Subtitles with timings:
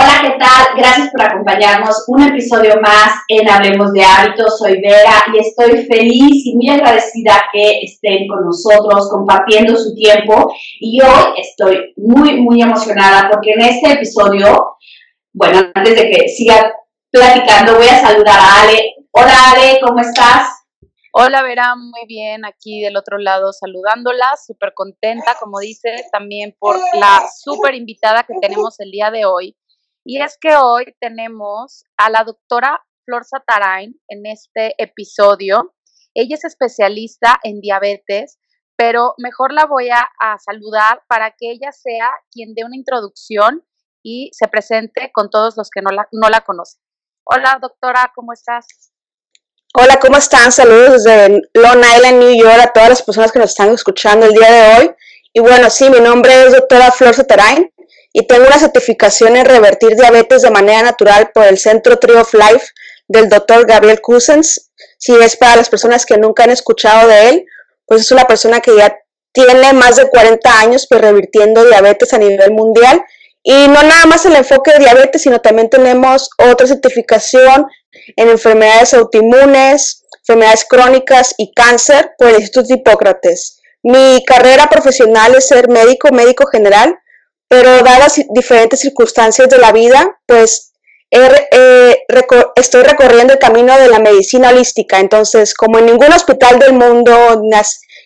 [0.00, 0.76] Hola, ¿qué tal?
[0.76, 4.56] Gracias por acompañarnos un episodio más en Hablemos de Hábitos.
[4.56, 10.54] Soy Vera y estoy feliz y muy agradecida que estén con nosotros compartiendo su tiempo.
[10.78, 14.76] Y hoy estoy muy, muy emocionada porque en este episodio,
[15.32, 16.72] bueno, antes de que siga
[17.10, 18.94] platicando, voy a saludar a Ale.
[19.10, 20.46] Hola, Ale, ¿cómo estás?
[21.12, 26.76] Hola Vera, muy bien, aquí del otro lado saludándola, súper contenta, como dice, también por
[26.94, 29.56] la súper invitada que tenemos el día de hoy.
[30.04, 35.74] Y es que hoy tenemos a la doctora Flor Satarain en este episodio.
[36.14, 38.38] Ella es especialista en diabetes,
[38.76, 43.64] pero mejor la voy a, saludar para que ella sea quien dé una introducción
[44.02, 46.80] y se presente con todos los que no la, no la conocen.
[47.24, 48.66] Hola doctora, ¿cómo estás?
[49.74, 50.50] Hola, ¿cómo están?
[50.50, 54.32] Saludos desde Long Island, New York, a todas las personas que nos están escuchando el
[54.32, 54.94] día de hoy.
[55.32, 57.70] Y bueno, sí, mi nombre es doctora Flor Satarain
[58.12, 62.32] y tengo una certificación en revertir diabetes de manera natural por el Centro Tree of
[62.34, 62.66] Life
[63.06, 64.70] del doctor Gabriel Cousins.
[64.98, 67.46] Si es para las personas que nunca han escuchado de él,
[67.86, 68.96] pues es una persona que ya
[69.32, 73.02] tiene más de 40 años pues revirtiendo diabetes a nivel mundial.
[73.42, 77.66] Y no nada más el enfoque de diabetes, sino también tenemos otra certificación
[78.16, 83.60] en enfermedades autoinmunes, enfermedades crónicas y cáncer por el Instituto Hipócrates.
[83.82, 86.98] Mi carrera profesional es ser médico, médico general,
[87.48, 90.68] pero dadas diferentes circunstancias de la vida, pues
[91.10, 92.04] eh,
[92.56, 95.00] estoy recorriendo el camino de la medicina holística.
[95.00, 97.42] Entonces, como en ningún hospital del mundo,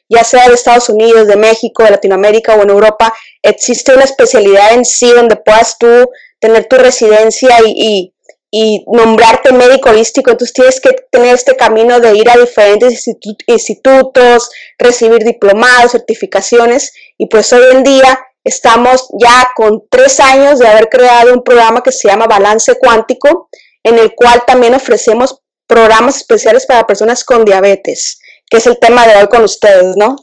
[0.08, 4.74] ya sea de Estados Unidos, de México, de Latinoamérica o en Europa, existe una especialidad
[4.74, 8.12] en sí donde puedas tú tener tu residencia y,
[8.50, 10.30] y, nombrarte médico holístico.
[10.30, 13.08] Entonces, tienes que tener este camino de ir a diferentes
[13.46, 16.92] institutos, recibir diplomados, certificaciones.
[17.18, 21.80] Y pues hoy en día Estamos ya con tres años de haber creado un programa
[21.82, 23.48] que se llama Balance Cuántico,
[23.84, 28.20] en el cual también ofrecemos programas especiales para personas con diabetes,
[28.50, 30.16] que es el tema de hoy con ustedes, ¿no?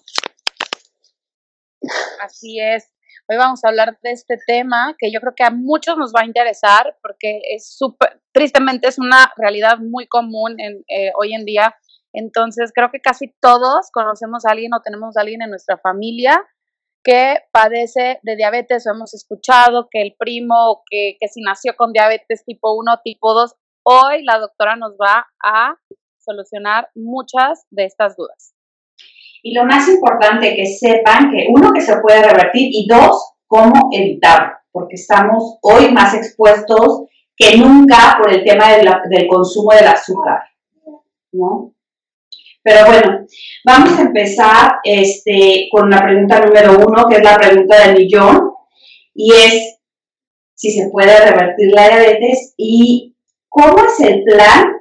[2.21, 2.89] Así es.
[3.29, 6.21] Hoy vamos a hablar de este tema que yo creo que a muchos nos va
[6.21, 11.45] a interesar porque es súper, tristemente es una realidad muy común en, eh, hoy en
[11.45, 11.75] día.
[12.11, 16.43] Entonces creo que casi todos conocemos a alguien o tenemos a alguien en nuestra familia
[17.03, 21.93] que padece de diabetes o hemos escuchado que el primo, que, que si nació con
[21.93, 25.75] diabetes tipo 1, tipo 2, hoy la doctora nos va a
[26.17, 28.53] solucionar muchas de estas dudas.
[29.41, 33.89] Y lo más importante que sepan que uno que se puede revertir y dos, cómo
[33.91, 37.05] evitarlo, porque estamos hoy más expuestos
[37.35, 40.41] que nunca por el tema del consumo del azúcar,
[41.31, 41.73] ¿no?
[42.61, 43.25] Pero bueno,
[43.65, 48.51] vamos a empezar este, con la pregunta número uno, que es la pregunta del millón,
[49.13, 49.79] y es
[50.55, 53.15] si se puede revertir la diabetes y
[53.47, 54.73] cómo es el plan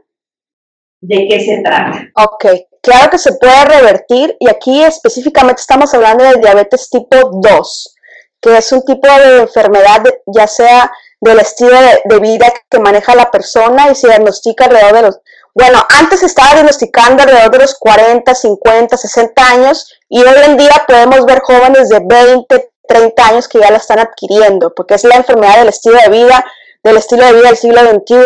[1.01, 2.11] de qué se trata.
[2.17, 2.47] Ok,
[2.83, 7.97] claro que se puede revertir y aquí específicamente estamos hablando del diabetes tipo 2,
[8.41, 10.91] que es un tipo de enfermedad ya sea
[11.21, 15.21] del estilo de, vida que maneja la persona y se diagnostica alrededor de los
[15.59, 20.85] bueno, antes estaba diagnosticando alrededor de los 40, 50, 60 años y hoy en día
[20.87, 25.17] podemos ver jóvenes de 20, 30 años que ya la están adquiriendo, porque es la
[25.17, 26.45] enfermedad del estilo de vida,
[26.85, 28.17] del estilo de vida del siglo XXI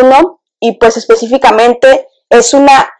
[0.60, 2.92] y pues específicamente es una,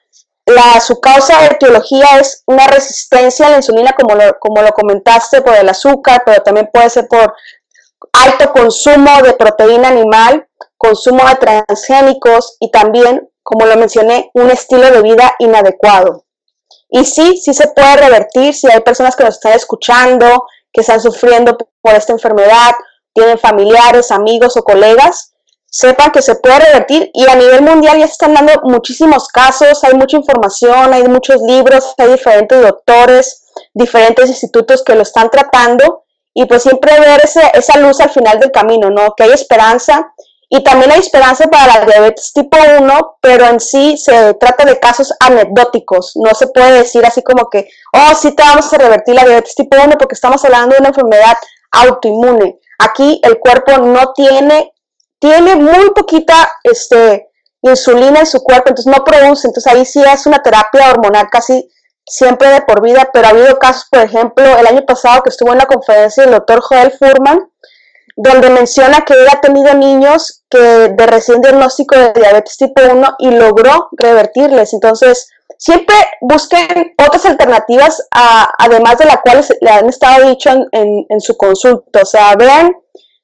[0.46, 4.72] la, su causa de etiología es una resistencia a la insulina como lo, como lo
[4.72, 7.34] comentaste por el azúcar, pero también puede ser por
[8.14, 14.90] alto consumo de proteína animal, consumo de transgénicos y también como lo mencioné, un estilo
[14.90, 16.24] de vida inadecuado.
[16.88, 21.00] Y sí, sí se puede revertir si hay personas que nos están escuchando, que están
[21.00, 22.72] sufriendo por esta enfermedad,
[23.14, 25.32] tienen familiares, amigos o colegas,
[25.66, 29.82] sepan que se puede revertir y a nivel mundial ya se están dando muchísimos casos,
[29.84, 36.04] hay mucha información, hay muchos libros, hay diferentes doctores, diferentes institutos que lo están tratando
[36.34, 37.22] y pues siempre ver
[37.54, 39.14] esa luz al final del camino, ¿no?
[39.16, 40.12] Que hay esperanza
[40.54, 44.78] y también hay esperanza para la diabetes tipo 1, pero en sí se trata de
[44.78, 46.12] casos anecdóticos.
[46.16, 49.54] No se puede decir así como que, oh, sí te vamos a revertir la diabetes
[49.54, 51.38] tipo 1 porque estamos hablando de una enfermedad
[51.70, 52.58] autoinmune.
[52.78, 54.74] Aquí el cuerpo no tiene,
[55.18, 57.30] tiene muy poquita este,
[57.62, 59.48] insulina en su cuerpo, entonces no produce.
[59.48, 61.66] Entonces ahí sí es una terapia hormonal casi
[62.04, 65.50] siempre de por vida, pero ha habido casos, por ejemplo, el año pasado que estuvo
[65.50, 67.40] en la conferencia el doctor Joel Furman,
[68.16, 73.16] donde menciona que él ha tenido niños que de recién diagnóstico de diabetes tipo 1
[73.18, 74.72] y logró revertirles.
[74.74, 78.06] Entonces, siempre busquen otras alternativas,
[78.58, 82.00] además de las cuales le han estado dicho en, en, su consulta.
[82.02, 82.72] O sea, vean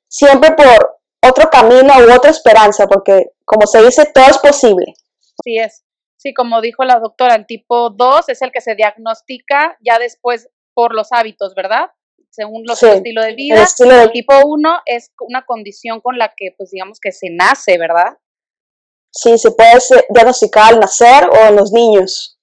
[0.09, 4.95] siempre por otro camino u otra esperanza, porque como se dice, todo es posible.
[5.43, 5.85] Sí es.
[6.17, 10.49] Sí, como dijo la doctora, el tipo 2 es el que se diagnostica ya después
[10.75, 11.91] por los hábitos, ¿verdad?
[12.39, 13.67] Según los estilo de vida.
[13.81, 18.17] El, tipo 1 es una condición con la que, pues digamos que se nace, ¿verdad?
[19.11, 19.73] Sí, se puede
[20.11, 22.39] diagnosticar al nacer o en los niños.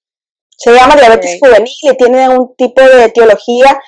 [0.50, 3.80] Se llama diabetes juvenil y tiene un tipo de etiología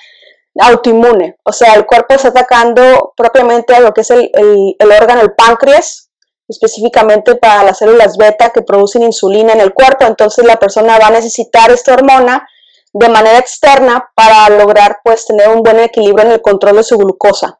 [0.59, 1.37] autoinmune.
[1.43, 5.33] O sea, el cuerpo está atacando propiamente a lo que es el, el órgano, el
[5.33, 6.09] páncreas,
[6.47, 11.05] específicamente para las células beta que producen insulina en el cuerpo, entonces la persona va
[11.05, 12.47] a necesitar esta hormona
[12.93, 16.97] de manera externa para lograr pues tener un buen equilibrio en el control de su
[16.97, 17.59] glucosa.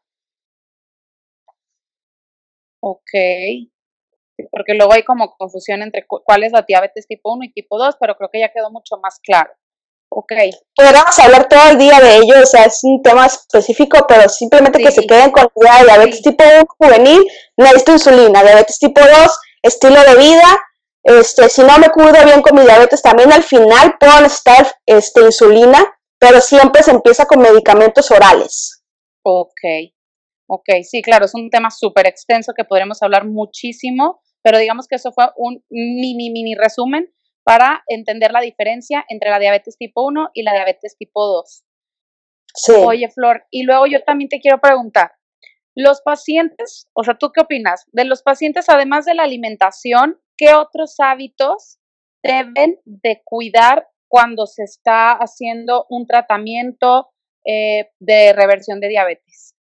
[2.82, 3.12] Ok,
[4.52, 7.96] porque luego hay como confusión entre cuál es la diabetes tipo 1 y tipo 2,
[8.00, 9.52] pero creo que ya quedó mucho más claro.
[10.12, 10.32] Ok.
[10.76, 14.80] Podríamos hablar todo el día de ello, o sea, es un tema específico, pero simplemente
[14.80, 17.22] que se queden con la diabetes tipo 1 juvenil,
[17.58, 20.48] necesito insulina, diabetes tipo 2, estilo de vida,
[21.04, 25.22] este, si no me cuido bien con mi diabetes, también al final puedo necesitar este,
[25.22, 25.80] insulina,
[26.20, 28.84] pero siempre se empieza con medicamentos orales.
[29.24, 29.62] Ok,
[30.48, 34.96] ok, sí, claro, es un tema súper extenso que podremos hablar muchísimo, pero digamos que
[34.96, 37.14] eso fue un mini, mini resumen
[37.44, 41.64] para entender la diferencia entre la diabetes tipo 1 y la diabetes tipo 2.
[42.54, 42.74] Sí.
[42.86, 45.12] Oye, Flor, y luego yo también te quiero preguntar,
[45.76, 47.86] los pacientes, o sea, ¿tú qué opinas?
[47.92, 51.80] De los pacientes, además de la alimentación, ¿qué otros hábitos
[52.24, 57.10] deben de cuidar cuando se está haciendo un tratamiento
[57.46, 59.54] eh, de reversión de diabetes?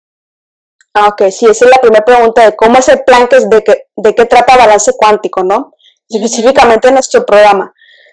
[0.95, 3.65] Ah, ok, sí, esa es la primera pregunta de cómo es el plan que de,
[3.65, 5.75] que, de qué trata balance cuántico, ¿no?
[6.09, 7.73] Específicamente en nuestro programa.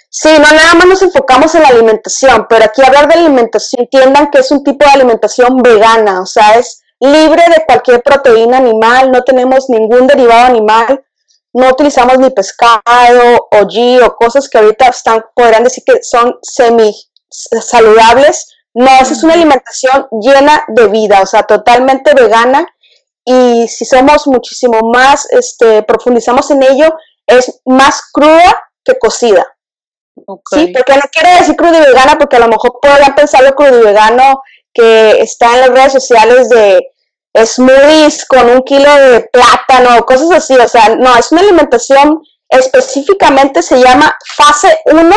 [0.10, 4.30] Sí, no nada más nos enfocamos en la alimentación, pero aquí hablar de alimentación, entiendan
[4.32, 9.12] que es un tipo de alimentación vegana, o sea, es libre de cualquier proteína animal,
[9.12, 11.04] no tenemos ningún derivado animal,
[11.54, 16.38] no utilizamos ni pescado o ghee o cosas que ahorita están, podrían decir que son
[16.42, 16.94] semi
[17.30, 18.48] saludables.
[18.74, 22.66] No, esa es una alimentación llena de vida, o sea, totalmente vegana.
[23.24, 26.96] Y si somos muchísimo más, este, profundizamos en ello,
[27.28, 29.46] es más cruda que cocida.
[30.52, 33.56] Sí, porque no quiere decir crudo y vegana, porque a lo mejor podrían pensar lo
[33.56, 34.42] crudo y vegano
[34.74, 36.93] que está en las redes sociales de
[37.36, 40.56] smoothies con un kilo de plátano, cosas así.
[40.56, 45.16] O sea, no, es una alimentación específicamente, se llama fase 1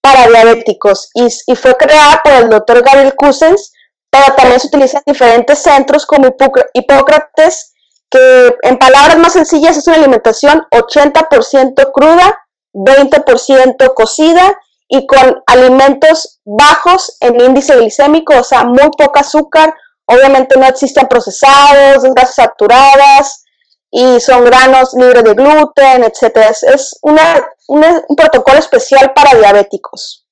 [0.00, 3.72] para diabéticos y, y fue creada por el doctor Gabriel Cousens,
[4.10, 6.34] pero también se utiliza en diferentes centros como
[6.72, 7.74] Hipócrates,
[8.10, 12.38] que en palabras más sencillas es una alimentación 80% cruda,
[12.72, 14.58] 20% cocida
[14.88, 19.72] y con alimentos bajos en índice glicémico, o sea, muy poco azúcar.
[20.10, 23.44] Obviamente no existen procesados, grasas saturadas
[23.90, 26.36] y son granos libres de gluten, etc.
[26.74, 30.26] Es una, un protocolo especial para diabéticos.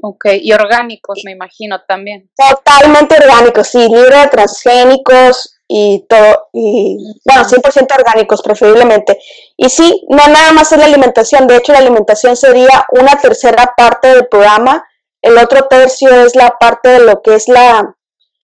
[0.00, 2.30] Ok, y orgánicos, me imagino también.
[2.36, 9.18] Totalmente orgánicos, sí, libre de transgénicos, y todo, y bueno, 100% orgánicos preferiblemente.
[9.56, 13.74] Y sí, no nada más es la alimentación, de hecho la alimentación sería una tercera
[13.76, 14.86] parte del programa,
[15.22, 17.95] el otro tercio es la parte de lo que es la,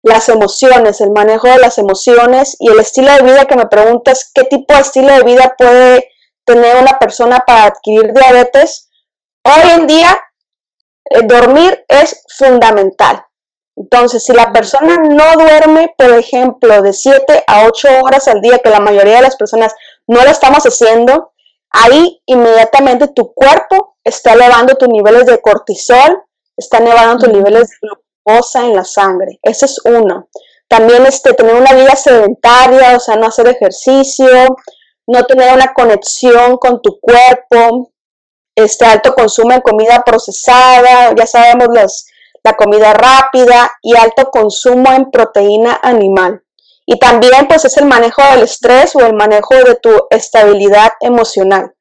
[0.01, 4.31] las emociones, el manejo de las emociones y el estilo de vida que me preguntas,
[4.33, 6.09] ¿qué tipo de estilo de vida puede
[6.45, 8.89] tener una persona para adquirir diabetes?
[9.43, 10.19] Hoy en día,
[11.09, 13.25] eh, dormir es fundamental.
[13.75, 18.59] Entonces, si la persona no duerme, por ejemplo, de 7 a 8 horas al día,
[18.59, 19.73] que la mayoría de las personas
[20.05, 21.31] no lo estamos haciendo,
[21.69, 26.23] ahí inmediatamente tu cuerpo está elevando tus niveles de cortisol,
[26.57, 27.89] está elevando tus niveles de
[28.25, 29.39] glucosa en la sangre.
[29.41, 30.29] Ese es uno.
[30.67, 34.57] También este, tener una vida sedentaria, o sea, no hacer ejercicio,
[35.07, 37.91] no tener una conexión con tu cuerpo,
[38.55, 42.05] este alto consumo de comida procesada, ya sabemos los
[42.43, 46.43] la comida rápida y alto consumo en proteína animal.
[46.85, 51.73] Y también pues es el manejo del estrés o el manejo de tu estabilidad emocional.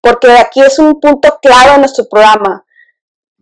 [0.00, 2.64] Porque aquí es un punto clave en nuestro programa.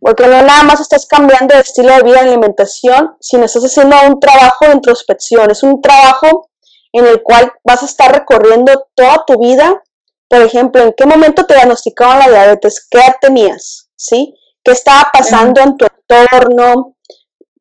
[0.04, 3.96] Porque no nada más estás cambiando de estilo de vida y alimentación, sino estás haciendo
[4.06, 5.50] un trabajo de introspección.
[5.50, 6.50] Es un trabajo
[6.92, 9.82] en el cual vas a estar recorriendo toda tu vida.
[10.28, 12.86] Por ejemplo, ¿en qué momento te diagnosticaban la diabetes?
[12.90, 13.88] ¿Qué edad tenías?
[13.96, 14.34] ¿Sí?
[14.64, 16.96] qué estaba pasando en tu entorno,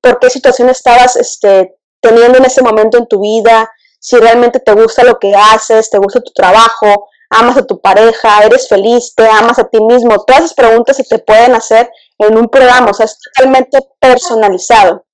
[0.01, 3.69] por qué situación estabas este, teniendo en ese momento en tu vida,
[3.99, 8.43] si realmente te gusta lo que haces, te gusta tu trabajo, amas a tu pareja,
[8.43, 10.23] eres feliz, te amas a ti mismo.
[10.23, 15.05] Todas esas preguntas se te pueden hacer en un programa, o sea, es totalmente personalizado.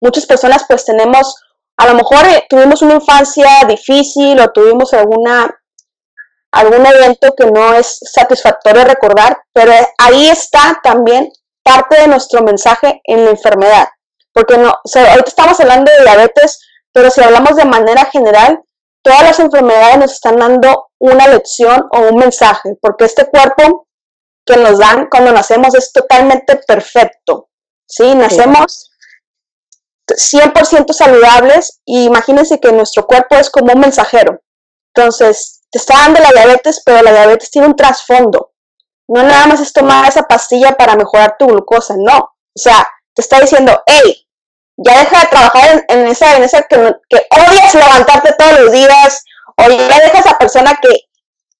[0.00, 1.36] Muchas personas pues tenemos,
[1.76, 5.54] a lo mejor eh, tuvimos una infancia difícil o tuvimos alguna
[6.54, 11.32] algún evento que no es satisfactorio recordar, pero ahí está también
[11.64, 13.88] parte de nuestro mensaje en la enfermedad.
[14.32, 16.60] Porque no, ahorita estamos hablando de diabetes,
[16.92, 18.62] pero si hablamos de manera general,
[19.04, 23.86] todas las enfermedades nos están dando una lección o un mensaje, porque este cuerpo
[24.46, 27.48] que nos dan cuando nacemos es totalmente perfecto.
[27.86, 28.14] ¿sí?
[28.14, 28.90] Nacemos
[30.08, 34.40] 100% saludables y imagínense que nuestro cuerpo es como un mensajero.
[34.94, 38.52] Entonces, te está dando la diabetes, pero la diabetes tiene un trasfondo.
[39.08, 42.18] No nada más es tomar esa pastilla para mejorar tu glucosa, no.
[42.18, 44.23] O sea, te está diciendo, hey,
[44.76, 46.76] ya deja de trabajar en, esa, en esa que,
[47.08, 49.24] que, odias levantarte todos los días,
[49.56, 50.88] o ya deja a esa persona que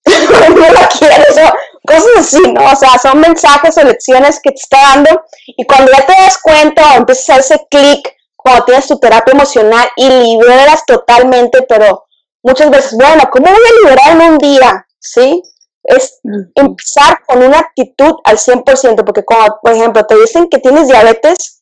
[0.50, 1.52] no la quieres, o
[1.86, 2.64] cosas así, ¿no?
[2.70, 6.38] O sea, son mensajes o lecciones que te está dando, y cuando ya te das
[6.38, 11.62] cuenta o empiezas a hacer ese clic, cuando tienes tu terapia emocional y liberas totalmente,
[11.62, 12.04] pero
[12.42, 14.86] muchas veces, bueno, ¿cómo voy a liberar en un día?
[14.98, 15.42] ¿Sí?
[15.82, 16.20] Es
[16.54, 21.53] empezar con una actitud al 100%, porque como, por ejemplo, te dicen que tienes diabetes,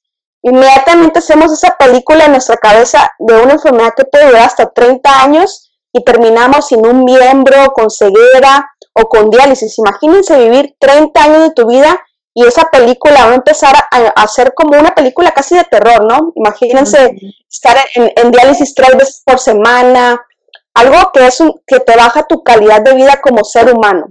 [0.43, 5.23] inmediatamente hacemos esa película en nuestra cabeza de una enfermedad que puede durar hasta 30
[5.23, 9.79] años y terminamos sin un miembro, con ceguera o con diálisis.
[9.79, 12.01] Imagínense vivir 30 años de tu vida
[12.35, 16.33] y esa película va a empezar a, ser como una película casi de terror, ¿no?
[16.35, 17.15] Imagínense
[17.51, 20.19] estar en, en, diálisis tres veces por semana,
[20.75, 24.07] algo que, es un, que te baja tu calidad de vida como ser humano.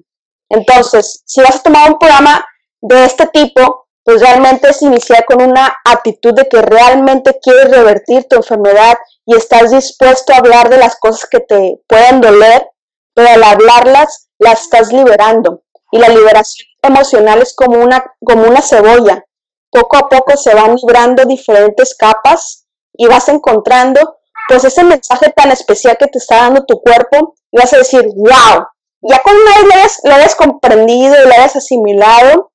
[0.49, 2.45] Entonces, si vas a tomar un programa
[2.81, 8.27] de este tipo, pues realmente es iniciar con una actitud de que realmente quieres revertir
[8.27, 12.67] tu enfermedad y estás dispuesto a hablar de las cosas que te pueden doler,
[13.13, 15.63] pero al hablarlas las estás liberando.
[15.91, 19.23] Y la liberación emocional es como una, como una cebolla.
[19.69, 24.17] Poco a poco se van librando diferentes capas y vas encontrando
[24.47, 28.05] pues ese mensaje tan especial que te está dando tu cuerpo y vas a decir,
[28.15, 28.65] wow,
[29.01, 32.50] ya cuando una vez lo hayas, comprendido y lo hayas asimilado,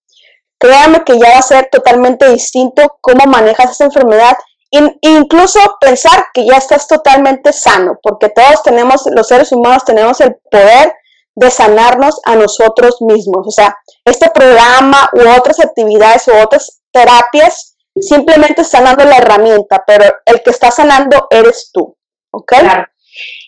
[0.59, 4.37] créame que ya va a ser totalmente distinto cómo manejas esa enfermedad
[4.71, 10.21] e incluso pensar que ya estás totalmente sano, porque todos tenemos, los seres humanos tenemos
[10.21, 10.93] el poder
[11.35, 13.47] de sanarnos a nosotros mismos.
[13.47, 20.05] O sea, este programa u otras actividades u otras terapias simplemente sanando la herramienta, pero
[20.25, 21.97] el que está sanando eres tú.
[22.31, 22.53] ¿Ok?
[22.59, 22.87] Claro.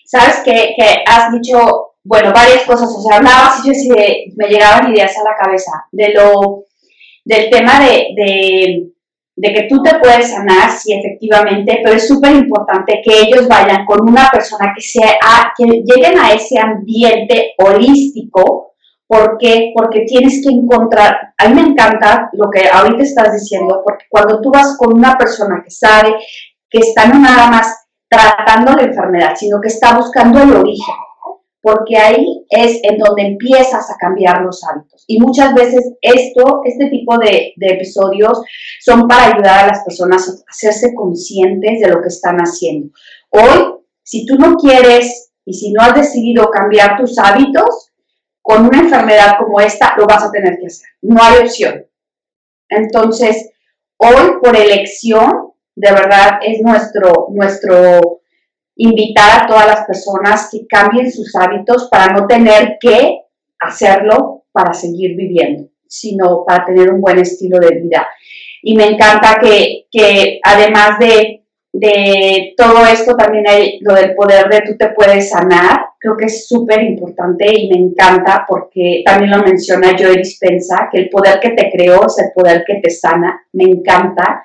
[0.05, 0.75] Sabes que,
[1.05, 3.95] has dicho, bueno, varias cosas, o sea, hablabas y yo
[4.37, 6.63] me llegaban ideas a la cabeza de lo,
[7.29, 8.91] del tema de,
[9.41, 14.09] que tú te puedes sanar, sí, efectivamente, pero es súper importante que ellos vayan con
[14.09, 15.13] una persona que, sea,
[15.55, 18.65] que lleguen a ese ambiente holístico,
[19.07, 19.71] ¿Por qué?
[19.75, 24.39] Porque tienes que encontrar, a mí me encanta lo que ahorita estás diciendo, porque cuando
[24.39, 26.13] tú vas con una persona que sabe
[26.69, 30.95] que está no nada más tratando la enfermedad, sino que está buscando el origen,
[31.61, 35.03] porque ahí es en donde empiezas a cambiar los hábitos.
[35.07, 38.41] Y muchas veces esto, este tipo de, episodios
[38.79, 42.89] son para ayudar a las personas a hacerse conscientes de lo que están haciendo.
[43.29, 47.91] Hoy, si tú no quieres y si no has decidido cambiar tus hábitos,
[48.41, 50.87] con una enfermedad como esta lo vas a tener que hacer.
[51.01, 51.85] No hay opción.
[52.69, 53.51] Entonces,
[53.97, 58.18] hoy por elección, de verdad es nuestro, nuestro
[58.79, 63.19] invitar a todas las personas que cambien sus hábitos para no tener que
[63.59, 68.07] hacerlo para seguir viviendo, sino para tener un buen estilo de vida.
[68.61, 71.39] Y me encanta que, que además de
[71.71, 75.85] de todo esto también hay lo del poder de tú te puedes sanar.
[75.99, 80.99] Creo que es súper importante y me encanta porque también lo menciona Joe Dispensa, que
[80.99, 83.41] el poder que te creó es el poder que te sana.
[83.53, 84.43] Me encanta.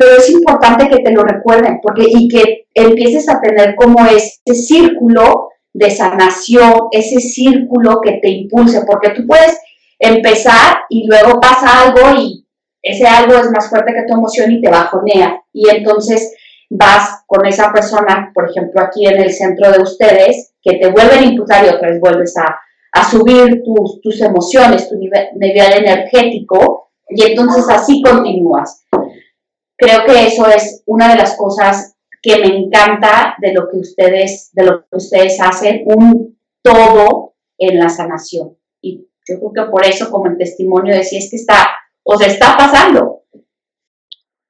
[0.00, 4.54] Pero es importante que te lo recuerden porque, y que empieces a tener como ese
[4.54, 9.60] círculo de sanación, ese círculo que te impulse, porque tú puedes
[9.98, 12.46] empezar y luego pasa algo y
[12.80, 15.42] ese algo es más fuerte que tu emoción y te bajonea.
[15.52, 16.34] Y entonces
[16.70, 21.18] vas con esa persona, por ejemplo, aquí en el centro de ustedes, que te vuelven
[21.18, 22.56] a imputar y otra vez vuelves a,
[23.10, 28.86] subir tus, tus, emociones, tu nivel energético, y entonces así continúas.
[29.80, 34.50] Creo que eso es una de las cosas que me encanta de lo que ustedes,
[34.52, 38.58] de lo que ustedes hacen, un todo en la sanación.
[38.82, 41.70] Y yo creo que por eso, como el testimonio decía, es que está
[42.02, 43.24] o sea, está pasando.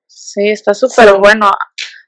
[0.07, 1.51] Sí, está súper bueno.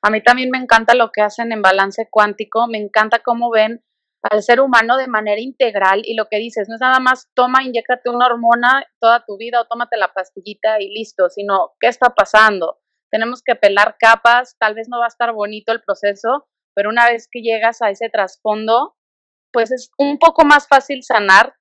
[0.02, 3.84] A mí también me encanta lo que hacen en balance cuántico, me encanta cómo ven
[4.22, 7.64] al ser humano de manera integral y lo que dices, no es nada más toma,
[7.64, 12.10] inyectate una hormona toda tu vida o tómate la pastillita y listo, sino qué está
[12.10, 12.78] pasando.
[13.12, 17.06] Tenemos que pelar capas, tal vez no va a estar bonito el proceso, pero una
[17.06, 18.96] vez que llegas a ese trasfondo,
[19.52, 21.54] pues es un poco más fácil sanar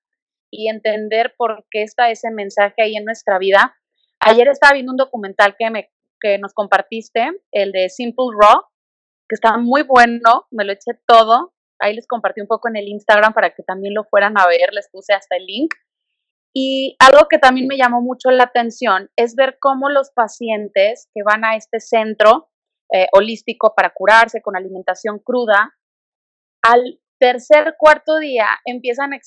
[0.50, 3.76] y entender por qué está ese mensaje ahí en nuestra vida.
[4.22, 5.92] Ayer estaba viendo un documental que, me,
[6.22, 8.64] que nos compartiste, el de Simple Raw,
[9.28, 11.54] que estaba muy bueno, me lo eché todo.
[11.80, 14.72] Ahí les compartí un poco en el Instagram para que también lo fueran a ver,
[14.72, 15.74] les puse hasta el link.
[16.54, 21.24] Y algo que también me llamó mucho la atención es ver cómo los pacientes que
[21.24, 22.50] van a este centro
[22.94, 25.74] eh, holístico para curarse con alimentación cruda,
[26.62, 29.18] al tercer, cuarto día empiezan a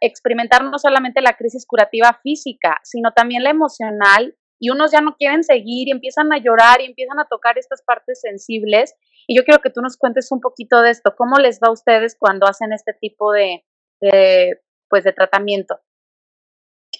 [0.00, 5.16] experimentar, no solamente la crisis curativa física, sino también la emocional y unos ya no
[5.16, 8.94] quieren seguir y empiezan a llorar y empiezan a tocar estas partes sensibles.
[9.26, 11.72] Y yo quiero que tú nos cuentes un poquito de esto, cómo les va a
[11.72, 13.64] ustedes cuando hacen este tipo de
[14.88, 15.80] pues, de tratamiento.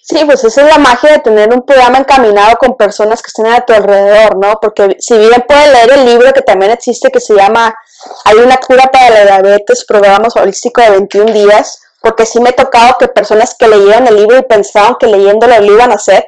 [0.03, 3.45] Sí, pues esa es la magia de tener un programa encaminado con personas que estén
[3.45, 4.55] a tu alrededor, ¿no?
[4.59, 7.73] Porque si bien pueden leer el libro que también existe que se llama
[8.25, 12.53] Hay una cura para la diabetes, programas holístico de 21 días, porque sí me he
[12.53, 16.27] tocado que personas que leyeron el libro y pensaban que leyéndolo lo iban a hacer.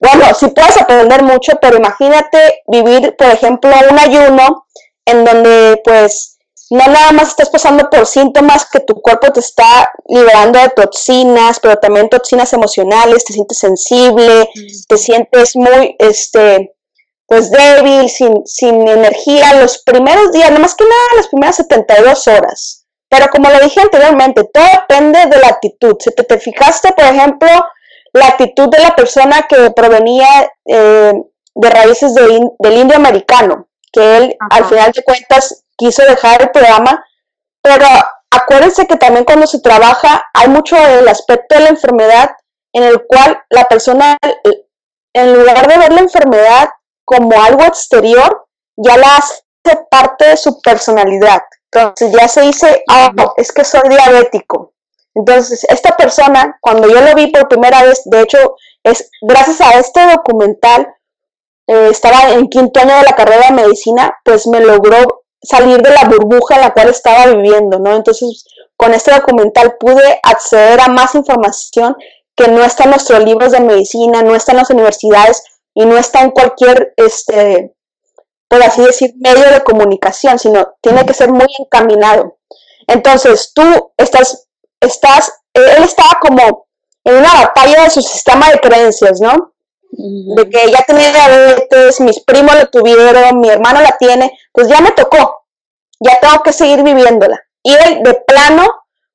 [0.00, 4.66] Bueno, sí puedes aprender mucho, pero imagínate vivir, por ejemplo, un ayuno
[5.04, 6.31] en donde pues
[6.72, 11.60] no nada más estás pasando por síntomas que tu cuerpo te está liberando de toxinas,
[11.60, 14.48] pero también toxinas emocionales, te sientes sensible,
[14.88, 16.74] te sientes muy, este,
[17.26, 22.26] pues débil, sin, sin energía, los primeros días, no más que nada las primeras 72
[22.28, 22.86] horas.
[23.10, 25.96] Pero como lo dije anteriormente, todo depende de la actitud.
[26.00, 27.50] Si te, fijaste, por ejemplo,
[28.14, 31.12] la actitud de la persona que provenía eh,
[31.54, 37.04] de raíces del indio americano, que él, al final de cuentas, quiso dejar el programa,
[37.60, 37.86] pero
[38.30, 42.30] acuérdense que también cuando se trabaja hay mucho el aspecto de la enfermedad
[42.72, 44.16] en el cual la persona,
[45.12, 46.68] en lugar de ver la enfermedad
[47.04, 51.42] como algo exterior, ya la hace parte de su personalidad.
[51.70, 54.72] Entonces ya se dice, ah, es que soy diabético.
[55.14, 59.78] Entonces, esta persona, cuando yo lo vi por primera vez, de hecho, es gracias a
[59.78, 60.88] este documental,
[61.66, 65.90] eh, estaba en quinto año de la carrera de medicina, pues me logró salir de
[65.90, 67.96] la burbuja en la cual estaba viviendo, ¿no?
[67.96, 68.44] Entonces,
[68.76, 71.96] con este documental pude acceder a más información
[72.34, 75.42] que no está en nuestros libros de medicina, no está en las universidades
[75.74, 77.74] y no está en cualquier, este,
[78.48, 82.38] por así decir, medio de comunicación, sino tiene que ser muy encaminado.
[82.86, 84.48] Entonces, tú estás,
[84.80, 86.66] estás, él estaba como
[87.04, 89.51] en una batalla de su sistema de creencias, ¿no?
[89.94, 94.80] De que ya tenía diabetes, mis primos lo tuvieron, mi hermano la tiene, pues ya
[94.80, 95.44] me tocó,
[96.00, 97.38] ya tengo que seguir viviéndola.
[97.62, 98.66] Y él de plano,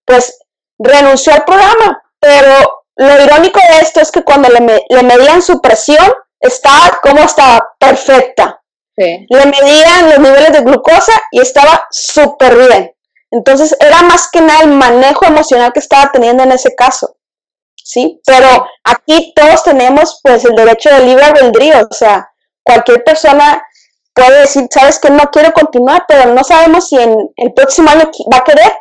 [0.06, 0.38] pues
[0.78, 6.14] renunció al programa, pero lo irónico de esto es que cuando le, medían su presión,
[6.40, 8.62] estaba como estaba perfecta.
[8.96, 12.92] Le medían los niveles de glucosa y estaba súper bien.
[13.30, 17.17] Entonces era más que nada el manejo emocional que estaba teniendo en ese caso.
[17.88, 18.22] ¿Sí?
[18.26, 22.30] Pero aquí todos tenemos pues el derecho de libre albedrío, o sea,
[22.62, 23.64] cualquier persona
[24.14, 28.12] puede decir, sabes que no quiero continuar, pero no sabemos si en el próximo año
[28.32, 28.74] va a querer.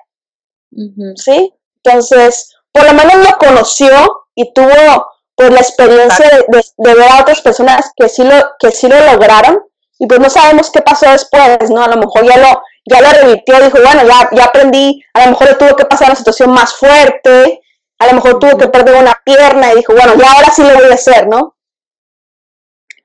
[1.14, 1.54] ¿Sí?
[1.84, 7.42] Entonces, por lo menos lo conoció y tuvo pues la experiencia de, ver a otras
[7.42, 9.62] personas que sí lo, que sí lo lograron
[10.00, 11.84] y pues no sabemos qué pasó después, ¿no?
[11.84, 15.30] A lo mejor ya lo, ya lo revirtió, dijo, bueno, ya, ya aprendí, a lo
[15.30, 17.62] mejor le tuvo que pasar una situación más fuerte,
[17.98, 20.74] a lo mejor tuvo que perder una pierna y dijo, bueno, ya ahora sí lo
[20.74, 21.56] voy a hacer, ¿no?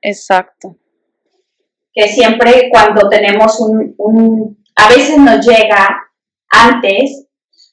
[0.00, 0.76] Exacto
[1.92, 6.10] que siempre cuando tenemos un, a veces nos llega
[6.50, 7.26] antes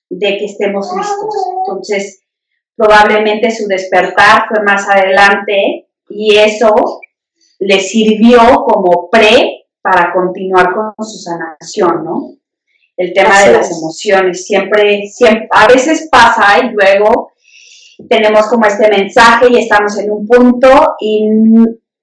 [0.10, 1.36] de que estemos listos.
[1.60, 2.22] Entonces,
[2.76, 6.74] probablemente su despertar fue más adelante y eso
[7.60, 12.32] le sirvió como pre para continuar con su sanación, ¿no?
[13.00, 17.32] El tema de las emociones, siempre, siempre, a veces pasa y luego
[18.10, 21.30] tenemos como este mensaje y estamos en un punto y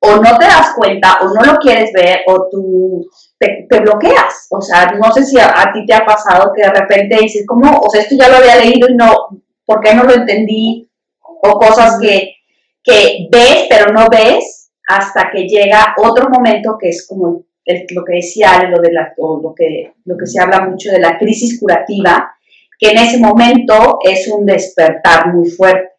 [0.01, 3.07] o no te das cuenta o no lo quieres ver o tú
[3.39, 4.47] te, bloqueas.
[4.49, 7.79] O sea, no sé si a, ti te ha pasado que de repente dices, ¿cómo?
[7.79, 9.29] O sea, esto ya lo había leído y no,
[9.67, 10.91] ¿por qué no lo entendí?
[11.21, 12.37] O cosas que,
[12.83, 18.17] que ves pero no ves hasta que llega otro momento que es como lo que
[18.17, 22.37] decía lo, de la, lo, que, lo que se habla mucho de la crisis curativa,
[22.79, 25.91] que en ese momento es un despertar muy fuerte.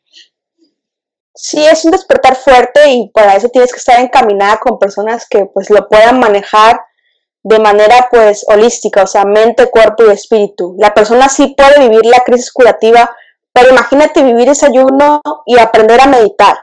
[1.35, 5.45] sí es un despertar fuerte y para eso tienes que estar encaminada con personas que
[5.45, 6.79] pues lo puedan manejar
[7.43, 10.75] de manera pues holística, o sea, mente, cuerpo y espíritu.
[10.79, 13.15] La persona sí puede vivir la crisis curativa,
[13.53, 16.57] pero imagínate vivir ese ayuno y aprender a meditar,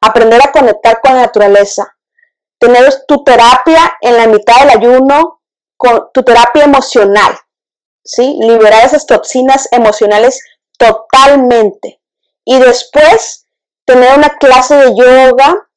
[0.00, 1.97] aprender a conectar con la naturaleza,
[2.58, 5.40] tener tu terapia en la mitad del ayuno,
[5.76, 7.38] con tu terapia emocional,
[8.04, 8.36] ¿sí?
[8.40, 10.42] Liberar esas toxinas emocionales
[10.76, 12.00] totalmente.
[12.44, 13.46] Y después
[13.84, 15.68] tener una clase de yoga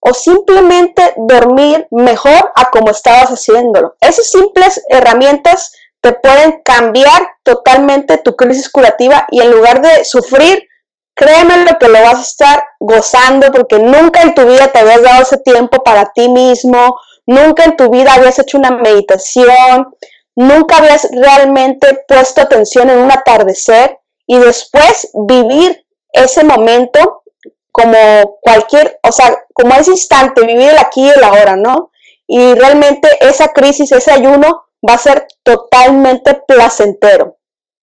[0.00, 3.96] o simplemente dormir mejor a como estabas haciéndolo.
[4.00, 10.68] Esas simples herramientas te pueden cambiar totalmente tu crisis curativa y en lugar de sufrir,
[11.14, 15.02] créeme lo que lo vas a estar gozando porque nunca en tu vida te habías
[15.02, 19.94] dado ese tiempo para ti mismo, nunca en tu vida habías hecho una meditación,
[20.34, 27.22] nunca habías realmente puesto atención en un atardecer y después vivir ese momento
[27.70, 31.90] como cualquier, o sea, como ese instante, vivir el aquí y el ahora, ¿no?
[32.26, 37.38] Y realmente esa crisis, ese ayuno va a ser totalmente placentero.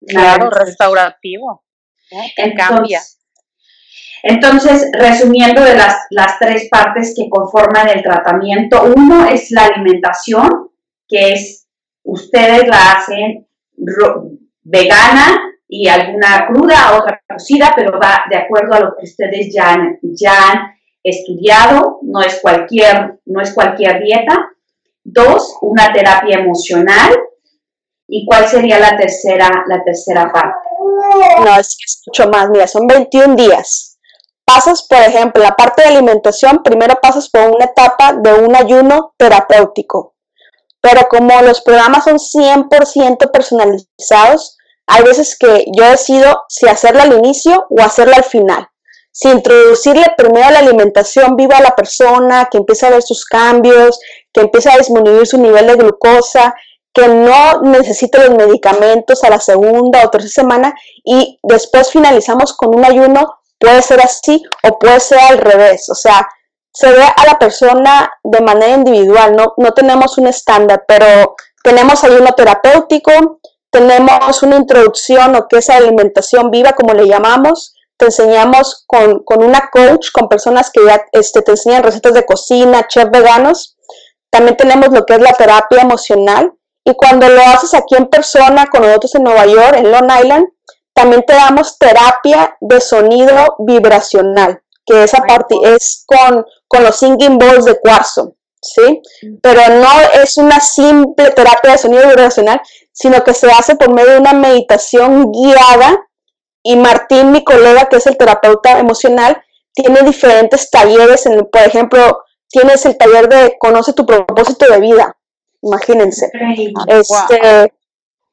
[0.05, 1.63] Claro, restaurativo.
[2.11, 3.01] Entonces, cambia.
[4.23, 10.69] Entonces, resumiendo de las, las tres partes que conforman el tratamiento, uno es la alimentación,
[11.07, 11.67] que es,
[12.03, 13.47] ustedes la hacen
[14.63, 19.71] vegana, y alguna cruda, otra cocida, pero va de acuerdo a lo que ustedes ya
[19.71, 24.49] han, ya han estudiado, no es, cualquier, no es cualquier dieta.
[25.01, 27.13] Dos, una terapia emocional.
[28.05, 30.60] ¿Y cuál sería la tercera, la tercera parte?
[30.81, 33.97] No, es que es mucho más, mira, son 21 días.
[34.45, 39.13] Pasas, por ejemplo, la parte de alimentación, primero pasas por una etapa de un ayuno
[39.17, 40.15] terapéutico.
[40.81, 47.13] Pero como los programas son 100% personalizados, hay veces que yo decido si hacerla al
[47.13, 48.67] inicio o hacerla al final.
[49.13, 53.99] Si introducirle primero la alimentación viva a la persona, que empiece a ver sus cambios,
[54.33, 56.55] que empiece a disminuir su nivel de glucosa,
[56.93, 60.73] que no necesite los medicamentos a la segunda o tercera semana
[61.03, 65.89] y después finalizamos con un ayuno, puede ser así o puede ser al revés.
[65.89, 66.27] O sea,
[66.73, 72.03] se ve a la persona de manera individual, no, no tenemos un estándar, pero tenemos
[72.03, 73.39] ayuno terapéutico,
[73.71, 77.73] tenemos una introducción o que es alimentación viva, como le llamamos.
[77.97, 82.87] Te enseñamos con, una coach, con personas que ya este, te enseñan recetas de cocina,
[82.87, 83.77] chef veganos.
[84.29, 86.53] También tenemos lo que es la terapia emocional.
[86.83, 90.45] Y cuando lo haces aquí en persona con nosotros en Nueva York, en Long Island,
[90.93, 97.37] también te damos terapia de sonido vibracional, que esa parte es con, con los singing
[97.37, 98.35] bowls de cuarzo.
[98.61, 99.01] ¿sí?
[99.41, 104.11] Pero no es una simple terapia de sonido vibracional, sino que se hace por medio
[104.11, 106.07] de una meditación guiada
[106.63, 109.41] y Martín, mi colega, que es el terapeuta emocional,
[109.73, 115.17] tiene diferentes talleres, en, por ejemplo, tienes el taller de Conoce tu propósito de vida,
[115.61, 116.29] imagínense.
[116.87, 117.73] Este,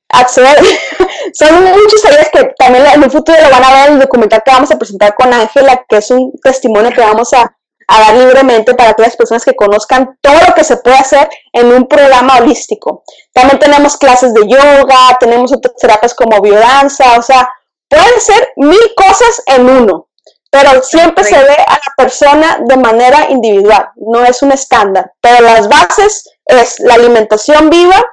[0.08, 0.56] acceder,
[1.34, 4.42] son muchos talleres que también en el futuro lo van a ver en el documental
[4.44, 7.54] que vamos a presentar con Ángela, que es un testimonio que vamos a,
[7.88, 11.28] a dar libremente para que las personas que conozcan todo lo que se puede hacer
[11.52, 13.02] en un programa holístico.
[13.32, 17.48] También tenemos clases de yoga, tenemos otras terapias como biodanza, o sea,
[17.88, 20.08] pueden ser mil cosas en uno,
[20.50, 25.12] pero siempre se ve a la persona de manera individual, no es un estándar.
[25.20, 28.04] Pero las bases es la alimentación viva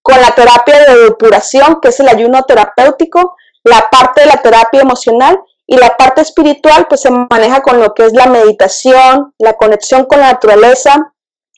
[0.00, 4.80] con la terapia de depuración, que es el ayuno terapéutico, la parte de la terapia
[4.80, 9.52] emocional y la parte espiritual pues se maneja con lo que es la meditación, la
[9.54, 11.14] conexión con la naturaleza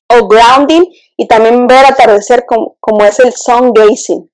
[0.08, 0.84] o grounding
[1.16, 4.30] y también ver atardecer como, como es el sun gazing.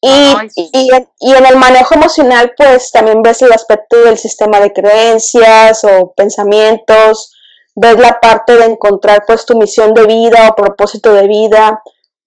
[0.00, 4.72] Y, y, y, en el manejo emocional pues también ves el aspecto del sistema de
[4.72, 7.32] creencias o pensamientos,
[7.80, 11.82] ves la parte de encontrar pues tu misión de vida o propósito de vida,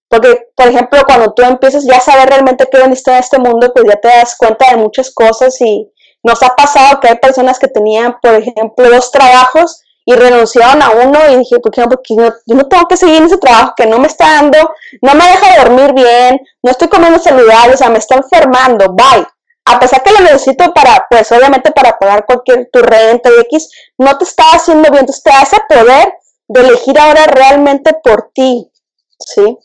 [0.08, 3.72] porque, por ejemplo, cuando tú empiezas ya a saber realmente qué veniste en este mundo,
[3.72, 5.90] pues ya te das cuenta de muchas cosas y,
[6.22, 10.90] nos ha pasado que hay personas que tenían, por ejemplo, dos trabajos y renunciaron a
[10.90, 13.86] uno y dije, ¿por qué Porque yo no tengo que seguir en ese trabajo que
[13.86, 14.58] no me está dando,
[15.00, 19.26] no me deja dormir bien, no estoy comiendo saludable, o sea, me está enfermando, bye.
[19.64, 23.70] A pesar que lo necesito para, pues obviamente para pagar cualquier tu renta y X,
[23.98, 26.12] no te está haciendo bien, entonces te hace poder
[26.48, 28.70] de elegir ahora realmente por ti,
[29.18, 29.56] ¿sí?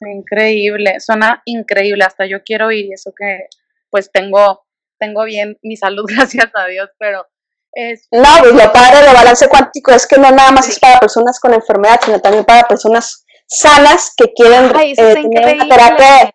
[0.00, 3.48] Increíble, suena increíble, hasta yo quiero ir, eso que
[3.90, 4.64] pues tengo
[5.00, 7.26] tengo bien mi salud, gracias a Dios, pero
[7.72, 8.06] es...
[8.12, 11.40] No, pues lo padre del balance cuántico es que no nada más es para personas
[11.40, 16.34] con enfermedad, sino también para personas sanas que quieren eh, tener una terapia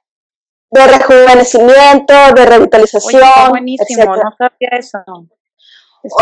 [0.72, 3.50] de rejuvenecimiento, de revitalización.
[3.50, 5.00] buenísimo, no sabía eso.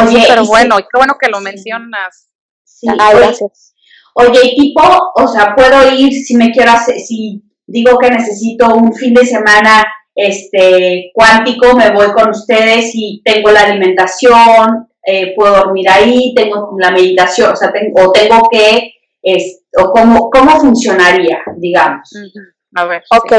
[0.02, 2.30] Oye, pero bueno, qué bueno que lo mencionas.
[2.64, 3.74] Sí, gracias.
[4.16, 4.82] Oye, y tipo,
[5.16, 9.26] o sea, puedo ir si me quiero hacer, si digo que necesito un fin de
[9.26, 9.84] semana
[10.16, 16.76] este cuántico, me voy con ustedes y tengo la alimentación, eh, puedo dormir ahí, tengo
[16.80, 22.10] la meditación, o sea, tengo, o tengo que, es, o cómo, cómo funcionaría, digamos.
[22.76, 23.04] A ver.
[23.12, 23.32] Ok,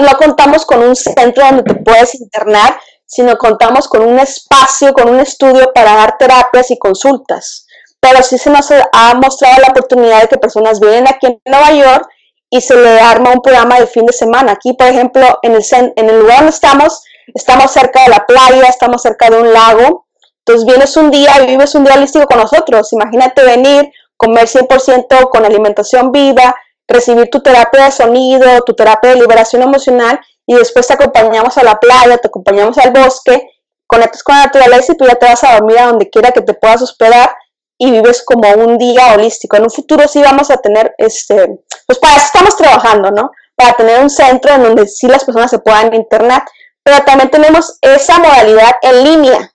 [0.00, 5.08] no contamos con un centro donde te puedes internar, sino contamos con un espacio, con
[5.08, 7.66] un estudio para dar terapias y consultas.
[8.00, 11.72] Pero sí se nos ha mostrado la oportunidad de que personas vienen aquí en Nueva
[11.72, 12.08] York
[12.50, 14.52] y se le arma un programa de fin de semana.
[14.52, 17.02] Aquí, por ejemplo, en el, en el lugar donde estamos,
[17.34, 20.06] estamos cerca de la playa, estamos cerca de un lago.
[20.44, 22.92] Entonces vienes un día y vives un día holístico con nosotros.
[22.92, 26.54] Imagínate venir, comer 100% con alimentación viva,
[26.88, 31.62] recibir tu terapia de sonido, tu terapia de liberación emocional y después te acompañamos a
[31.62, 33.50] la playa, te acompañamos al bosque,
[33.86, 36.40] conectas con la naturaleza y tú ya te vas a dormir a donde quiera que
[36.40, 37.30] te puedas hospedar
[37.78, 39.56] y vives como un día holístico.
[39.56, 43.30] En un futuro sí vamos a tener, este, pues para eso estamos trabajando, ¿no?
[43.54, 46.42] Para tener un centro en donde sí las personas se puedan internet,
[46.82, 49.52] pero también tenemos esa modalidad en línea,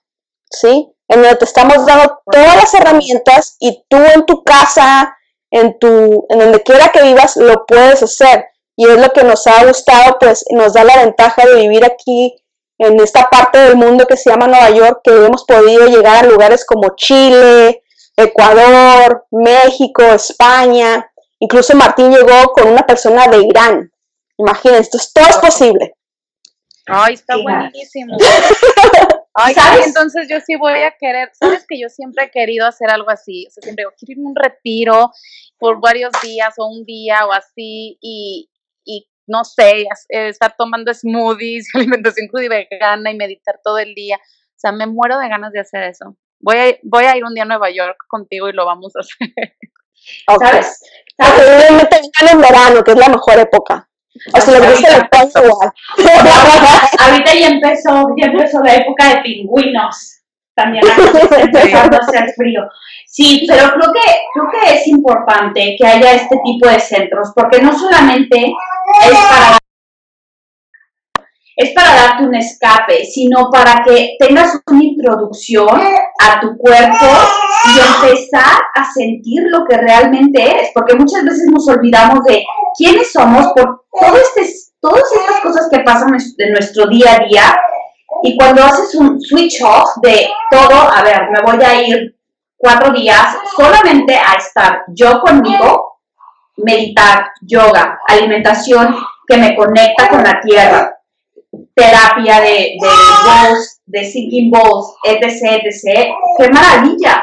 [0.50, 0.90] ¿sí?
[1.08, 5.16] En donde te estamos dando todas las herramientas y tú en tu casa,
[5.54, 9.46] en tu, en donde quiera que vivas, lo puedes hacer y es lo que nos
[9.46, 12.34] ha gustado, pues nos da la ventaja de vivir aquí
[12.76, 16.28] en esta parte del mundo que se llama Nueva York, que hemos podido llegar a
[16.28, 17.84] lugares como Chile,
[18.16, 23.92] Ecuador, México, España, incluso Martín llegó con una persona de Irán.
[24.36, 25.94] Imagínense, entonces todo es posible.
[26.86, 28.16] Ay, está buenísimo.
[29.34, 33.10] Ay, entonces yo sí voy a querer, sabes que yo siempre he querido hacer algo
[33.10, 35.12] así, o sea, siempre quiero irme a un retiro
[35.58, 38.50] por varios días o un día o así y,
[38.84, 43.94] y no sé, eh, estar tomando smoothies, alimentación cruda y vegana y meditar todo el
[43.94, 44.16] día.
[44.16, 46.16] O sea, me muero de ganas de hacer eso.
[46.40, 49.00] Voy a, voy a ir un día a Nueva York contigo y lo vamos a
[49.00, 49.56] hacer.
[50.38, 50.80] ¿Sabes?
[51.18, 52.32] ¿Sabes?
[52.32, 53.88] en verano, que es la mejor época.
[54.32, 55.72] O sea, lo gusta el igual.
[56.98, 60.20] Ahorita ya empezó, ya empezó la época de pingüinos.
[60.54, 62.62] También empezando a hacer frío.
[63.16, 64.00] Sí, pero creo que,
[64.32, 68.52] creo que es importante que haya este tipo de centros, porque no solamente
[69.04, 69.58] es para,
[71.54, 75.80] es para darte un escape, sino para que tengas una introducción
[76.18, 77.06] a tu cuerpo
[77.66, 82.44] y empezar a sentir lo que realmente eres, porque muchas veces nos olvidamos de
[82.76, 87.56] quiénes somos por todo este, todas estas cosas que pasan en nuestro día a día.
[88.24, 92.13] Y cuando haces un switch off de todo, a ver, me voy a ir
[92.64, 96.00] cuatro días solamente a estar yo conmigo,
[96.56, 98.96] meditar, yoga, alimentación
[99.28, 100.98] que me conecta con la tierra,
[101.74, 106.08] terapia de, de voz, de singing voz, etc, etc.
[106.38, 107.22] ¡Qué maravilla!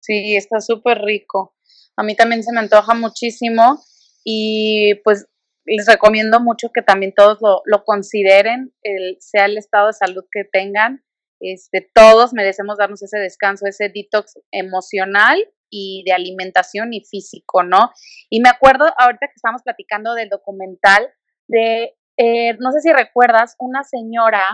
[0.00, 1.56] Sí, está súper rico.
[1.96, 3.82] A mí también se me antoja muchísimo
[4.24, 5.26] y pues
[5.64, 10.24] les recomiendo mucho que también todos lo, lo consideren, el, sea el estado de salud
[10.30, 11.02] que tengan
[11.42, 15.36] este, todos merecemos darnos ese descanso, ese detox emocional
[15.70, 17.90] y de alimentación y físico, ¿no?
[18.30, 21.08] Y me acuerdo ahorita que estábamos platicando del documental
[21.48, 24.44] de, eh, no sé si recuerdas, una señora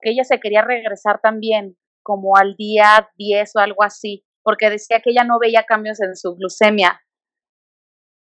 [0.00, 5.00] que ella se quería regresar también como al día 10 o algo así, porque decía
[5.00, 7.00] que ella no veía cambios en su glucemia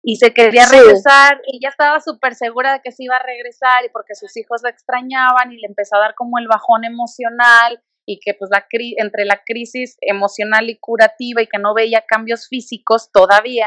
[0.08, 3.84] y se quería regresar y ya estaba súper segura de que se iba a regresar
[3.84, 7.82] y porque sus hijos la extrañaban y le empezó a dar como el bajón emocional
[8.06, 12.46] y que pues la entre la crisis emocional y curativa y que no veía cambios
[12.46, 13.66] físicos todavía.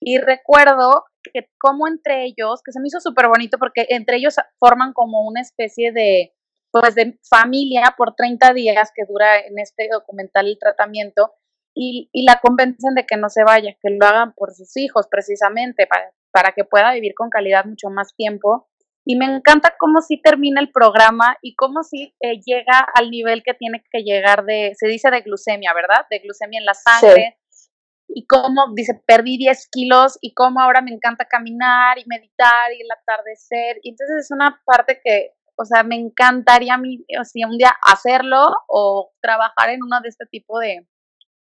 [0.00, 4.36] Y recuerdo que como entre ellos, que se me hizo súper bonito porque entre ellos
[4.60, 6.32] forman como una especie de
[6.70, 11.32] pues de familia por 30 días que dura en este documental el tratamiento
[11.74, 15.86] y, la convencen de que no se vaya, que lo hagan por sus hijos precisamente,
[15.86, 18.68] para, para que pueda vivir con calidad mucho más tiempo.
[19.04, 23.42] Y me encanta cómo sí termina el programa y cómo sí eh, llega al nivel
[23.42, 26.06] que tiene que llegar de, se dice de glucemia, ¿verdad?
[26.08, 27.38] De glucemia en la sangre.
[28.14, 32.82] Y cómo, dice, perdí 10 kilos y cómo ahora me encanta caminar y meditar y
[32.82, 33.78] el atardecer.
[33.82, 37.56] Y entonces es una parte que, o sea, me encantaría a mí, o sea, un
[37.56, 40.86] día hacerlo o trabajar en uno de este tipo de,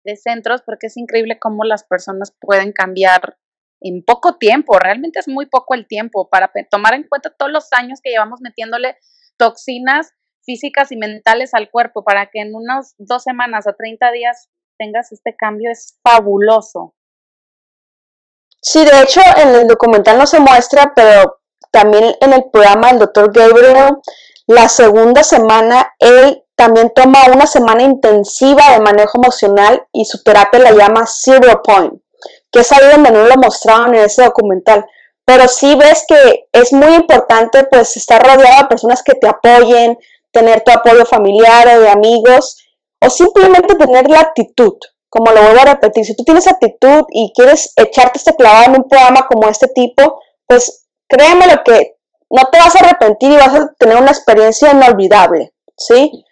[0.07, 3.37] de centros porque es increíble cómo las personas pueden cambiar
[3.81, 7.69] en poco tiempo, realmente es muy poco el tiempo para tomar en cuenta todos los
[7.73, 8.97] años que llevamos metiéndole
[9.37, 10.13] toxinas
[10.45, 15.13] físicas y mentales al cuerpo para que en unas dos semanas o 30 días tengas
[15.13, 16.95] este cambio es fabuloso.
[18.63, 21.41] Sí, de hecho en el documental no se muestra, pero
[21.71, 23.97] también en el programa del doctor Gabriel,
[24.47, 30.61] la segunda semana él también toma una semana intensiva de manejo emocional y su terapia
[30.61, 31.93] la llama Zero Point,
[32.51, 34.85] que es ahí donde no lo mostraron en ese documental.
[35.25, 39.99] Pero sí ves que es muy importante pues estar rodeado de personas que te apoyen,
[40.33, 42.57] tener tu apoyo familiar o de amigos,
[43.01, 44.75] o simplemente tener la actitud,
[45.09, 48.83] como lo vuelvo a repetir, si tú tienes actitud y quieres echarte este clavado en
[48.83, 51.97] un programa como este tipo, pues créeme lo que
[52.31, 56.25] no te vas a arrepentir y vas a tener una experiencia inolvidable, ¿sí?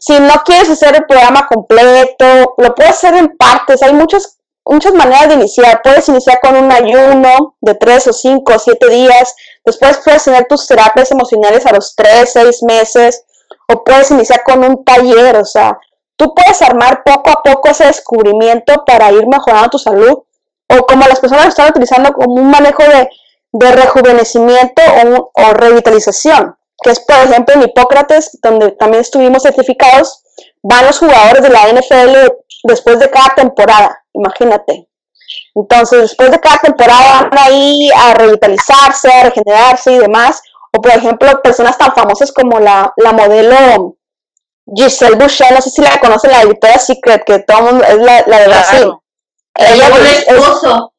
[0.00, 4.92] Si no quieres hacer el programa completo, lo puedes hacer en partes, hay muchas, muchas
[4.92, 9.34] maneras de iniciar, puedes iniciar con un ayuno de 3 o 5 o 7 días,
[9.64, 13.24] después puedes tener tus terapias emocionales a los 3, 6 meses,
[13.68, 15.78] o puedes iniciar con un taller, o sea,
[16.16, 20.22] tú puedes armar poco a poco ese descubrimiento para ir mejorando tu salud,
[20.68, 23.08] o como las personas lo están utilizando como un manejo de
[23.52, 24.82] de rejuvenecimiento
[25.34, 30.22] o, revitalización, que es por ejemplo en Hipócrates, donde también estuvimos certificados,
[30.62, 32.32] van los jugadores de la NFL
[32.64, 34.88] después de cada temporada, imagínate.
[35.54, 40.42] Entonces, después de cada temporada van ahí a revitalizarse, a regenerarse y demás.
[40.72, 43.96] O, por ejemplo, personas tan famosas como la, modelo
[44.74, 47.84] Giselle Boucher, no sé si la conocen, la de Victoria's Secret, que todo el mundo
[47.84, 48.92] es la, de Brasil.
[49.54, 50.92] Ella es, esposo.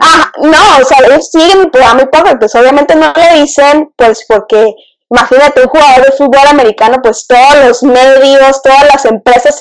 [0.00, 4.74] ah, no, o sea, ellos siguen el programa pues obviamente no le dicen, pues porque
[5.14, 9.56] imagínate un jugador de fútbol americano, pues todos los medios, todas las empresas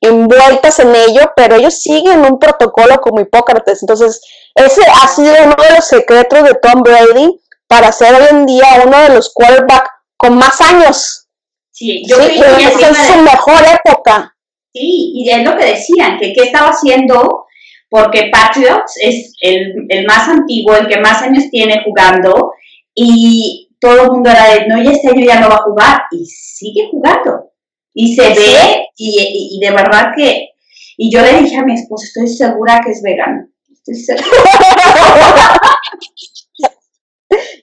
[0.00, 3.82] envueltas en ello, pero ellos siguen un protocolo como Hipócrates.
[3.82, 4.20] Entonces,
[4.54, 8.66] ese ha sido uno de los secretos de Tom Brady para ser hoy en día
[8.84, 11.28] uno de los quarterbacks con más años.
[11.70, 14.34] Sí, yo sí, que es su mejor época.
[14.72, 17.46] Sí, y es lo que decían, que qué estaba haciendo
[17.88, 22.52] porque Patriots es el, más antiguo, el que más años tiene jugando,
[22.94, 26.02] y todo el mundo era de, no, ya este año ya no va a jugar,
[26.10, 27.52] y sigue jugando.
[27.94, 30.48] Y se ve, y, de verdad que,
[30.96, 33.46] y yo le dije a mi esposo, estoy segura que es vegano.
[33.72, 34.26] Estoy segura.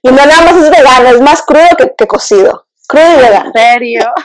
[0.01, 2.67] y no nada más es vegano, es más crudo que, cocido.
[2.87, 3.47] Crudo y vegano.
[3.47, 4.13] ¿En serio?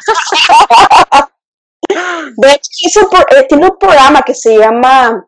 [2.36, 5.26] De hecho, eh, tiene un programa que se llama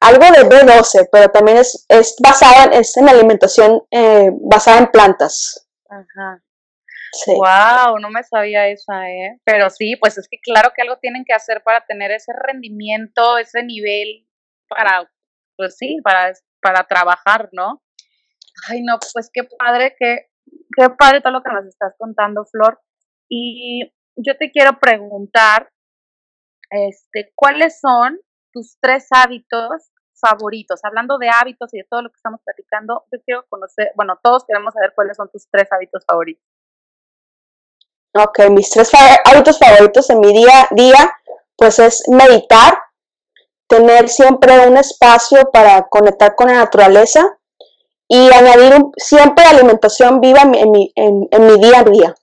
[0.00, 4.88] algo de B12, pero también es, es basada en, es en alimentación eh, basada en
[4.88, 5.62] plantas.
[5.92, 6.42] Ajá.
[7.12, 7.32] Sí.
[7.34, 9.38] Wow, no me sabía esa, ¿eh?
[9.44, 13.36] Pero sí, pues es que claro que algo tienen que hacer para tener ese rendimiento,
[13.36, 14.26] ese nivel
[14.68, 15.10] para,
[15.56, 17.82] pues sí, para, para trabajar, ¿no?
[18.68, 20.30] Ay, no, pues qué padre, qué,
[20.76, 22.80] qué padre todo lo que nos estás contando, Flor.
[23.28, 25.70] Y yo te quiero preguntar,
[26.70, 28.18] este, ¿cuáles son
[28.52, 29.91] tus tres hábitos
[30.22, 30.80] favoritos?
[30.84, 34.44] Hablando de hábitos y de todo lo que estamos platicando, yo quiero conocer, bueno, todos
[34.46, 36.44] queremos saber cuáles son tus tres hábitos favoritos.
[38.14, 38.90] Ok, mis tres
[39.24, 41.18] hábitos favoritos en mi día a día,
[41.56, 42.78] pues es meditar,
[43.66, 47.38] tener siempre un espacio para conectar con la naturaleza
[48.06, 52.14] y añadir siempre alimentación viva en mi, en mi día a día.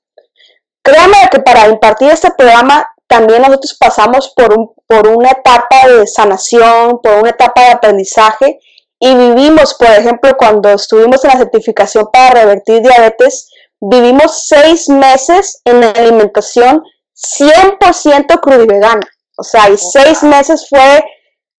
[0.83, 6.07] Créame que para impartir este programa también nosotros pasamos por, un, por una etapa de
[6.07, 8.59] sanación, por una etapa de aprendizaje
[8.99, 15.61] y vivimos, por ejemplo, cuando estuvimos en la certificación para revertir diabetes, vivimos seis meses
[15.63, 16.83] en alimentación
[17.15, 19.07] 100% crudo y vegana.
[19.37, 21.03] O sea, y seis meses fue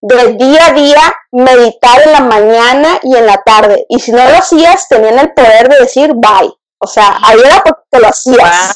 [0.03, 3.87] de día a día meditar en la mañana y en la tarde.
[3.89, 6.53] Y si no lo hacías, tenían el poder de decir bye.
[6.83, 8.75] O sea, ahí era porque lo hacías.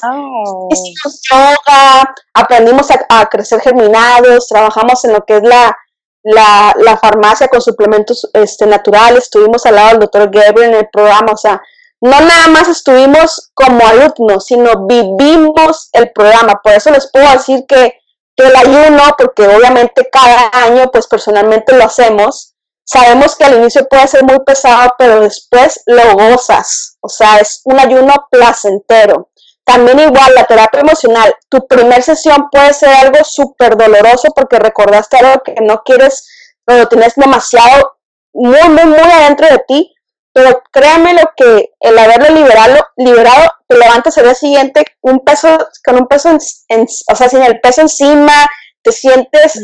[0.70, 5.74] Hicimos yoga, aprendimos a, crecer germinados, trabajamos en lo que es la,
[6.22, 11.32] la, farmacia con suplementos este, naturales, estuvimos al lado del doctor Gabriel en el programa,
[11.32, 11.62] o sea,
[12.02, 16.60] no nada más estuvimos como alumnos, sino vivimos el programa.
[16.62, 17.94] Por eso les puedo decir que,
[18.36, 22.54] que el ayuno, porque obviamente cada año, pues personalmente lo hacemos,
[22.86, 26.93] Sabemos que al inicio puede ser muy pesado, pero después lo gozas.
[27.04, 29.28] O sea, es un ayuno placentero.
[29.62, 31.36] También igual la terapia emocional.
[31.50, 36.26] Tu primer sesión puede ser algo súper doloroso porque recordaste algo que no quieres,
[36.64, 37.98] pero tienes demasiado,
[38.32, 39.94] muy, muy, muy adentro de ti.
[40.32, 45.58] Pero créanme lo que el haberlo liberado, liberado te levantas al día siguiente un peso,
[45.84, 46.30] con un peso,
[46.68, 48.48] en, o sea, sin el peso encima,
[48.82, 49.60] te sientes,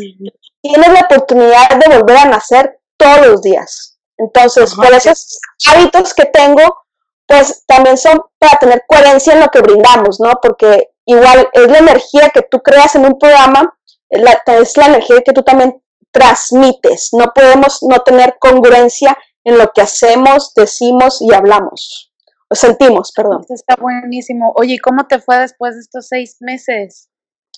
[0.61, 3.97] tienes la oportunidad de volver a nacer todos los días.
[4.17, 6.81] Entonces, por esos hábitos que tengo,
[7.27, 10.33] pues también son para tener coherencia en lo que brindamos, ¿no?
[10.41, 13.77] Porque igual es la energía que tú creas en un programa,
[14.09, 17.09] es la, es la energía que tú también transmites.
[17.13, 22.11] No podemos no tener congruencia en lo que hacemos, decimos y hablamos.
[22.49, 23.45] O sentimos, perdón.
[23.47, 24.51] Está buenísimo.
[24.57, 27.11] Oye, ¿y cómo te fue después de estos seis meses?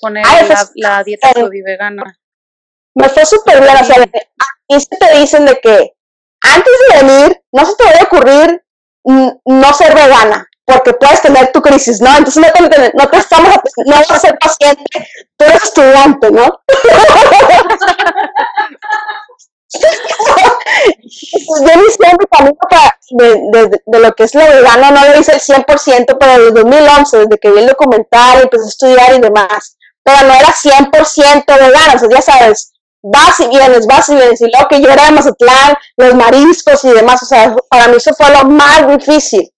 [0.03, 1.31] con la, dieta
[1.63, 2.19] vegana.
[2.95, 4.05] Me fue súper bien, o sea,
[4.67, 5.93] y se te dicen de que
[6.41, 8.62] antes de venir, no se te vaya a ocurrir
[9.03, 12.09] no ser vegana, porque puedes tener tu crisis, ¿no?
[12.17, 14.83] Entonces no te, no te estamos, no vas a ser paciente,
[15.37, 16.59] tú eres estudiante, ¿no?
[19.73, 19.79] yo
[21.73, 22.57] inicié camino
[23.11, 27.17] de, de, lo que es lo vegano, no lo hice el 100%, pero desde 2011,
[27.17, 31.93] desde que vi el documental, empecé a estudiar y demás, pero no era 100% vegano,
[31.95, 32.72] o sea, ya sabes,
[33.03, 36.83] vas y vienes, vas y vienes, y luego que yo era de Mazatlán, los mariscos
[36.85, 39.51] y demás, o sea, para mí eso fue lo más difícil.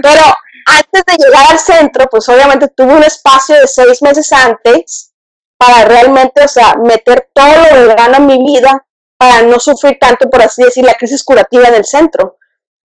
[0.00, 0.22] Pero
[0.66, 5.12] antes de llegar al centro, pues obviamente tuve un espacio de seis meses antes
[5.58, 8.86] para realmente, o sea, meter todo lo vegano en mi vida
[9.18, 12.38] para no sufrir tanto, por así decir, la crisis curativa del centro.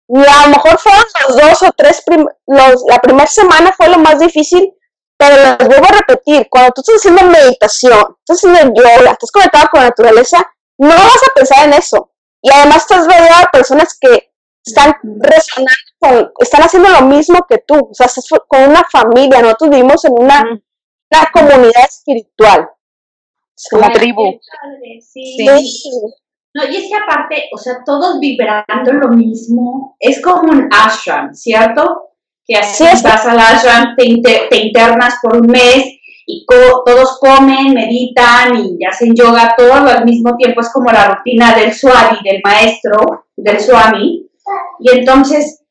[0.08, 2.04] Y a lo mejor fueron los dos o tres,
[2.48, 4.74] los, la primera semana fue lo más difícil,
[5.20, 9.68] pero les vuelvo a repetir, cuando tú estás haciendo meditación, estás haciendo yoga, estás conectado
[9.70, 10.38] con la naturaleza,
[10.78, 12.14] no vas a pensar en eso.
[12.42, 14.32] Y además estás rodeado de personas que
[14.66, 17.76] están resonando con, están haciendo lo mismo que tú.
[17.76, 22.70] O sea, estás con una familia, nosotros vivimos en una, una comunidad espiritual.
[23.74, 24.40] Una tribu.
[25.02, 25.36] Sí.
[25.38, 25.92] sí.
[26.54, 31.34] No, y es que aparte, o sea, todos vibrando lo mismo, es como un ashram,
[31.34, 32.09] ¿cierto?
[32.50, 35.86] Que así vas al ashram, te, internas por un mes
[36.26, 41.54] y todos comen, meditan y hacen yoga todo al mismo tiempo, es como la rutina
[41.54, 44.28] del swami, del maestro, del swami.
[44.80, 45.64] Y entonces,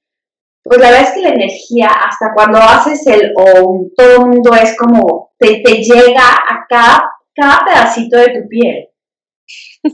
[0.62, 4.54] pues la verdad es que la energía, hasta cuando haces el om, todo el mundo
[4.54, 8.88] es como, te, te llega a cada, cada pedacito de tu piel.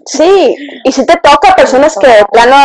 [0.05, 0.55] Sí,
[0.85, 2.57] y si te toca personas que de plano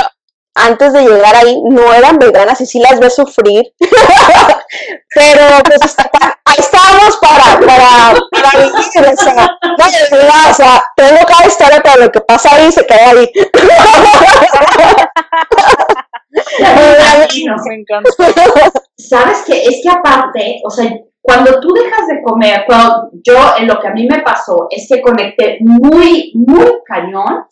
[0.56, 3.74] antes de llegar ahí no eran veganas y sí las ve sufrir.
[5.16, 5.96] Pero pues
[6.46, 12.04] ahí estábamos para, para, para vivir, o sea, no, o sea, tengo cada historia, pero
[12.04, 13.32] lo que pasa ahí se queda ahí.
[17.66, 18.10] Me encanta.
[18.98, 19.64] ¿Sabes qué?
[19.64, 20.92] Es que aparte, o sea,
[21.22, 22.66] cuando tú dejas de comer,
[23.24, 27.46] yo en lo que a mí me pasó es que conecté muy, muy cañón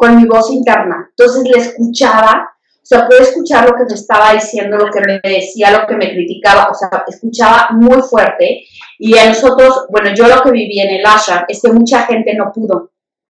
[0.00, 1.10] con mi voz interna.
[1.10, 5.20] Entonces le escuchaba, o sea, pude escuchar lo que me estaba diciendo, lo que me
[5.22, 8.62] decía, lo que me criticaba, o sea, escuchaba muy fuerte.
[8.98, 12.34] Y a nosotros, bueno, yo lo que viví en el Asha es que mucha gente
[12.34, 12.92] no pudo,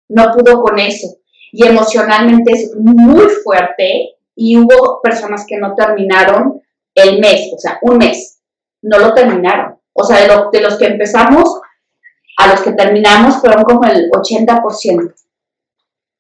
[0.09, 1.19] no pudo con eso.
[1.53, 6.61] Y emocionalmente es muy fuerte y hubo personas que no terminaron
[6.97, 8.41] el mes, o sea, un mes,
[8.83, 9.79] no lo terminaron.
[9.93, 11.61] O sea, de, de los que empezamos
[12.39, 15.15] a los que terminamos fueron como el 80%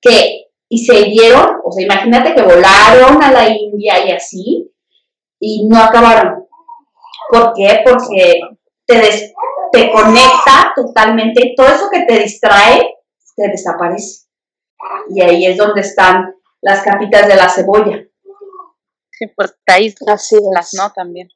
[0.07, 4.73] que, y se dieron, o sea, imagínate que volaron a la India y así,
[5.41, 6.47] y no acabaron.
[7.31, 7.83] ¿Por qué?
[7.85, 8.41] Porque
[8.87, 9.35] te,
[9.73, 12.89] te conecta totalmente, todo eso que te distrae,
[13.37, 14.27] te desaparece.
[15.11, 18.05] Y ahí es donde están las capitas de la cebolla.
[19.11, 21.29] Sí, pues ahí así las no también.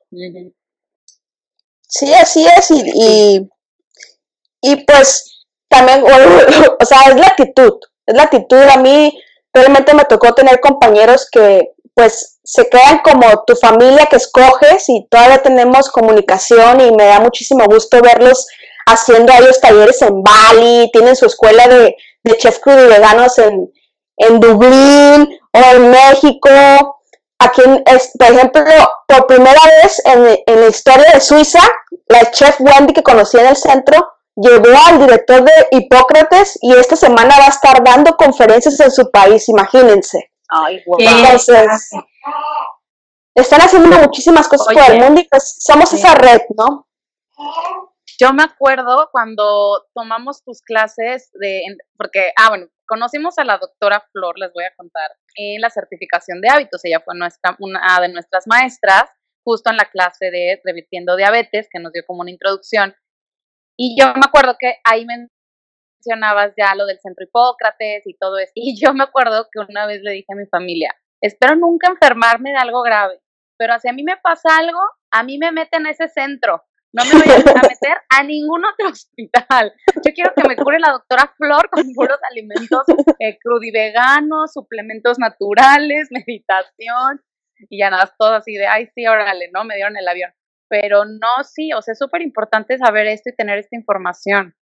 [1.88, 3.50] Sí, así es, y, y,
[4.60, 6.02] y pues también,
[6.80, 7.80] o sea, es la actitud
[8.10, 8.58] es la actitud.
[8.58, 9.18] A mí
[9.52, 15.06] realmente me tocó tener compañeros que pues se quedan como tu familia que escoges y
[15.10, 18.46] todavía tenemos comunicación y me da muchísimo gusto verlos
[18.86, 23.70] haciendo ahí talleres en Bali, tienen su escuela de, de chef crudo veganos en,
[24.16, 26.50] en Dublín o en México.
[27.38, 27.62] Aquí,
[28.18, 28.64] por ejemplo,
[29.06, 31.60] por primera vez en, en la historia de Suiza,
[32.06, 36.96] la chef Wendy que conocí en el centro llevó al director de Hipócrates y esta
[36.96, 40.30] semana va a estar dando conferencias en su país, imagínense.
[40.48, 41.90] Ay, Entonces,
[43.34, 46.86] están haciendo muchísimas cosas por el mundo y pues somos esa red, ¿no?
[48.20, 51.62] Yo me acuerdo cuando tomamos tus clases de,
[51.96, 56.40] porque, ah, bueno, conocimos a la doctora Flor, les voy a contar, en la certificación
[56.40, 56.84] de hábitos.
[56.84, 59.04] Ella fue nuestra, una de nuestras maestras,
[59.42, 62.94] justo en la clase de Revirtiendo Diabetes, que nos dio como una introducción.
[63.82, 68.52] Y yo me acuerdo que ahí mencionabas ya lo del centro Hipócrates y todo eso.
[68.54, 72.50] Y yo me acuerdo que una vez le dije a mi familia, espero nunca enfermarme
[72.50, 73.22] de algo grave,
[73.56, 74.78] pero si a mí me pasa algo,
[75.10, 76.62] a mí me meten a ese centro.
[76.92, 79.72] No me voy a meter a ningún otro hospital.
[80.04, 82.84] Yo quiero que me cure la doctora Flor con puros alimentos
[83.18, 87.22] eh, crudiveganos, suplementos naturales, meditación
[87.70, 89.64] y ya nada, todo así de, ay, sí, órale, ¿no?
[89.64, 90.32] Me dieron el avión
[90.70, 94.54] pero no, sí, o sea, es súper importante saber esto y tener esta información.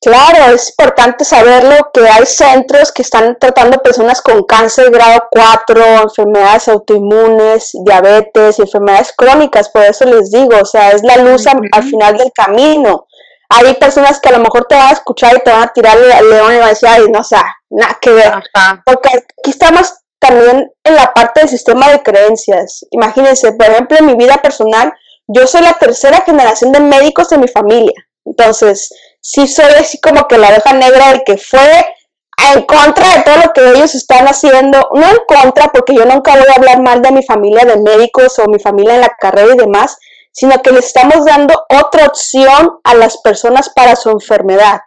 [0.00, 5.84] Claro, es importante saberlo que hay centros que están tratando personas con cáncer grado 4,
[6.02, 11.82] enfermedades autoinmunes, diabetes, enfermedades crónicas, por eso les digo, o sea, es la luz al
[11.84, 13.06] final del camino.
[13.48, 15.96] hay personas que a lo mejor te van a escuchar y te van a tirar
[15.96, 18.32] el león y van a decir, ay, no, o sea, nada que ver.
[18.84, 22.86] Porque aquí estamos también en la parte del sistema de creencias.
[22.92, 24.92] Imagínense, por ejemplo, en mi vida personal,
[25.26, 28.06] yo soy la tercera generación de médicos de mi familia.
[28.24, 31.86] Entonces, sí soy así como que la oveja negra del que fue
[32.54, 36.36] en contra de todo lo que ellos están haciendo, no en contra, porque yo nunca
[36.36, 39.54] voy a hablar mal de mi familia de médicos o mi familia en la carrera
[39.54, 39.98] y demás,
[40.30, 44.80] sino que le estamos dando otra opción a las personas para su enfermedad.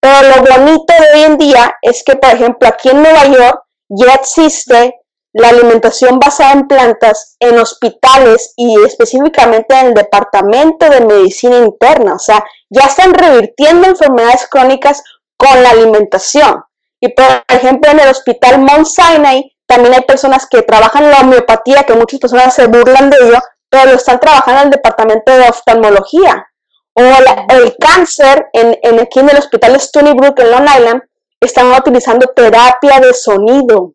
[0.00, 3.62] Pero lo bonito de hoy en día es que, por ejemplo, aquí en Nueva York
[3.88, 4.94] ya existe
[5.32, 12.14] la alimentación basada en plantas en hospitales y específicamente en el departamento de medicina interna.
[12.14, 15.02] O sea, ya están revirtiendo enfermedades crónicas
[15.36, 16.64] con la alimentación.
[17.00, 21.84] Y por ejemplo, en el hospital Mount Sinai también hay personas que trabajan la homeopatía,
[21.84, 25.48] que muchas personas se burlan de ello, pero lo están trabajando en el departamento de
[25.48, 26.46] oftalmología.
[26.94, 31.02] O el cáncer, en, en, aquí en el hospital Stony Brook en Long Island,
[31.40, 33.92] están utilizando terapia de sonido.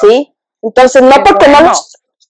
[0.00, 0.32] ¿Sí?
[0.62, 1.72] Entonces, no porque no,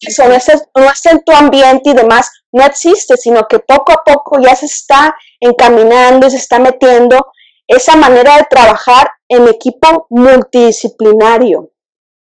[0.00, 4.02] eso no, no está en tu ambiente y demás, no existe, sino que poco a
[4.04, 7.32] poco ya se está encaminando y se está metiendo
[7.66, 11.70] esa manera de trabajar en equipo multidisciplinario.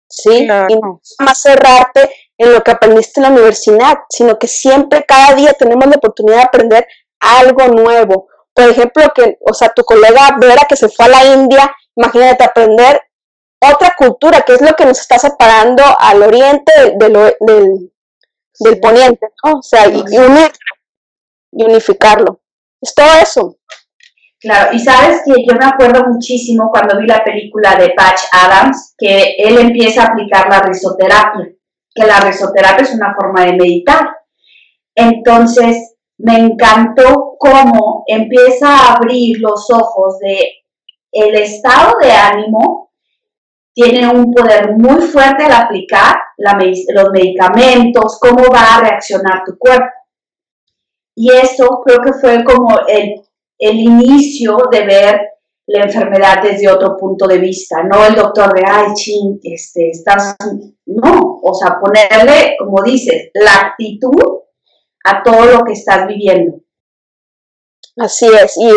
[0.08, 0.46] ¿Sí?
[0.68, 5.34] Y no más cerrarte en lo que aprendiste en la universidad, sino que siempre, cada
[5.34, 6.86] día tenemos la oportunidad de aprender
[7.18, 8.28] algo nuevo.
[8.52, 12.44] Por ejemplo, que, o sea, tu colega Vera que se fue a la India, imagínate
[12.44, 13.00] aprender
[13.60, 17.12] otra cultura, que es lo que nos está separando al oriente del,
[18.58, 19.58] del, poniente, ¿no?
[19.58, 20.50] O sea, y, unir,
[21.52, 22.40] y unificarlo.
[22.80, 23.56] Es todo eso.
[24.40, 28.94] Claro, y sabes que yo me acuerdo muchísimo cuando vi la película de Patch Adams,
[28.98, 31.52] que él empieza a aplicar la risoterapia
[31.94, 34.16] que la risoterapia es una forma de meditar.
[34.94, 40.61] Entonces, me encantó cómo empieza a abrir los ojos de
[41.12, 42.90] el estado de ánimo
[43.74, 49.86] tiene un poder muy fuerte al aplicar los medicamentos, cómo va a reaccionar tu cuerpo.
[51.14, 53.22] Y eso creo que fue como el,
[53.58, 55.20] el inicio de ver
[55.66, 60.36] la enfermedad desde otro punto de vista, no el doctor de, ay, ching, este, estás,
[60.86, 64.40] no, o sea, ponerle, como dices, la actitud
[65.04, 66.58] a todo lo que estás viviendo.
[67.96, 68.70] Así es, y,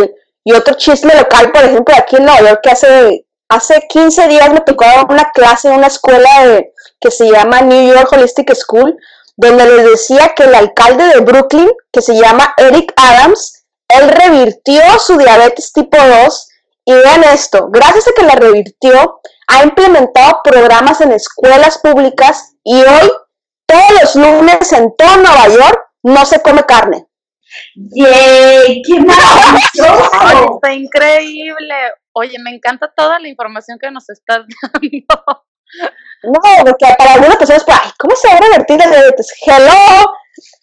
[0.46, 4.52] y otro chisme local, por ejemplo, aquí en Nueva York, que hace, hace 15 días
[4.52, 6.30] me tocó una clase en una escuela
[7.02, 8.96] que se llama New York Holistic School,
[9.36, 14.82] donde les decía que el alcalde de Brooklyn, que se llama Eric Adams, él revirtió
[15.00, 16.48] su diabetes tipo 2
[16.86, 22.76] y vean esto, gracias a que la revirtió, ha implementado programas en escuelas públicas y
[22.76, 23.12] hoy,
[23.66, 27.08] todos los lunes en todo Nueva York, no se come carne.
[27.76, 28.82] ¡Yay!
[28.82, 30.60] ¡Qué maravilloso!
[30.62, 31.76] Está increíble.
[32.14, 35.46] Oye, me encanta toda la información que nos estás dando.
[36.24, 39.34] No, porque para algunas personas, pues, ay, ¿cómo se va a revertir el diabetes?
[39.46, 40.14] ¡Hello!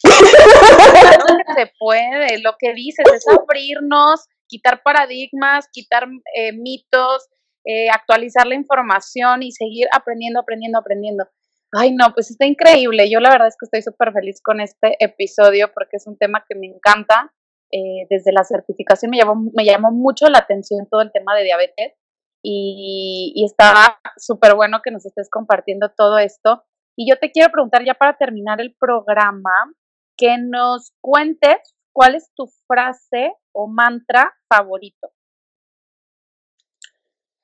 [1.56, 7.26] se puede, lo que dices es abrirnos quitar paradigmas, quitar eh, mitos,
[7.64, 11.24] eh, actualizar la información y seguir aprendiendo, aprendiendo, aprendiendo.
[11.72, 13.10] Ay, no, pues está increíble.
[13.10, 16.44] Yo la verdad es que estoy súper feliz con este episodio porque es un tema
[16.46, 17.32] que me encanta.
[17.70, 21.94] Eh, desde la certificación me llamó, mucho la atención todo el tema de diabetes
[22.42, 26.62] y, está súper bueno que nos estés compartiendo todo esto.
[26.94, 29.72] Y yo te quiero preguntar ya para terminar el programa,
[30.18, 31.56] que nos cuentes
[31.94, 35.10] cuál es tu frase o mantra favorito?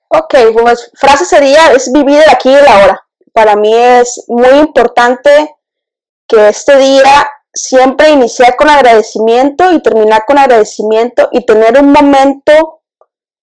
[0.08, 3.07] Ok, pues frase sería, es vivir aquí y la ahora.
[3.38, 5.54] Para mí es muy importante
[6.26, 12.82] que este día siempre iniciar con agradecimiento y terminar con agradecimiento y tener un momento,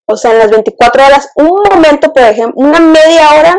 [0.06, 3.56] o sea, en las 24 horas, un momento, por ejemplo, una media hora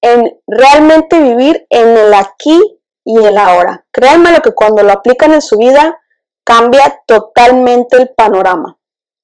[0.00, 2.62] en realmente vivir en el aquí
[3.04, 3.84] y el ahora.
[3.90, 5.98] Créanme lo que cuando lo aplican en su vida,
[6.44, 8.78] cambia totalmente el panorama.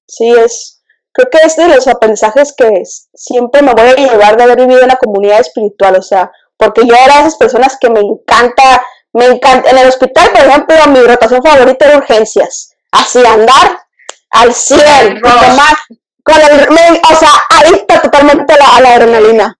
[0.05, 4.43] Sí, es, creo que es de los aprendizajes que siempre me voy a llevar de
[4.43, 7.89] haber vivido en la comunidad espiritual, o sea, porque yo era de esas personas que
[7.89, 8.83] me encanta,
[9.13, 13.81] me encanta, en el hospital, por ejemplo, mi rotación favorita era urgencias, así andar
[14.31, 15.21] al 100,
[16.23, 19.57] con el, o sea, adicta totalmente a la, a la adrenalina.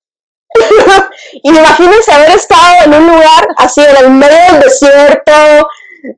[1.44, 5.32] y imagínense haber estado en un lugar así, en el medio del desierto,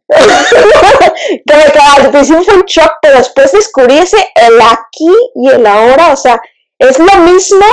[1.45, 6.15] que al principio fue un shock, pero después descubrí el aquí y el ahora, o
[6.15, 6.41] sea,
[6.77, 7.65] es lo mismo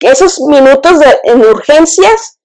[0.00, 2.38] esos minutos de, en urgencias,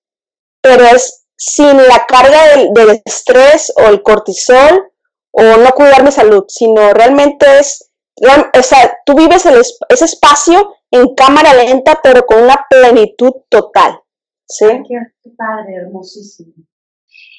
[0.61, 4.91] pero es sin la carga del, del estrés o el cortisol
[5.31, 7.89] o no cuidar mi salud, sino realmente es
[8.21, 9.45] o sea, tú vives
[9.89, 13.99] ese espacio en cámara lenta, pero con una plenitud total.
[14.47, 14.65] ¿sí?
[14.87, 16.53] qué, padre, hermosísimo.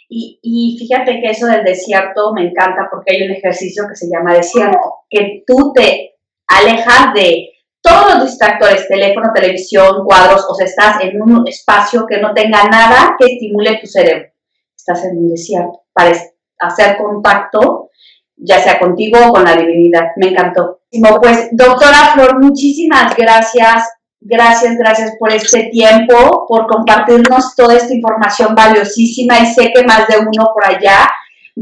[0.08, 4.08] Y, y, fíjate que eso del desierto me encanta porque hay un ejercicio que se
[4.08, 7.53] llama desierto, que tú te alejas de
[7.85, 12.64] todos los distractores, teléfono, televisión, cuadros, o sea, estás en un espacio que no tenga
[12.64, 14.28] nada que estimule tu cerebro.
[14.76, 16.12] Estás en un desierto para
[16.59, 17.91] hacer contacto
[18.37, 20.09] ya sea contigo o con la divinidad.
[20.16, 20.80] Me encantó.
[21.20, 23.89] Pues, doctora Flor, muchísimas gracias.
[24.26, 30.09] Gracias, gracias por este tiempo, por compartirnos toda esta información valiosísima y sé que más
[30.09, 31.11] de uno por allá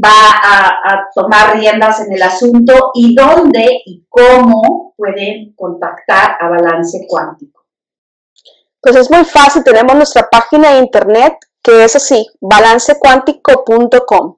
[0.01, 7.05] va a, tomar riendas en el asunto y dónde y cómo pueden contactar a Balance
[7.07, 7.63] Cuántico.
[8.81, 14.35] Pues es muy fácil, tenemos nuestra página de internet que es así, balancecuántico.com.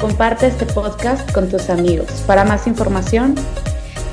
[0.00, 2.10] Comparte este podcast con tus amigos.
[2.26, 3.34] Para más información,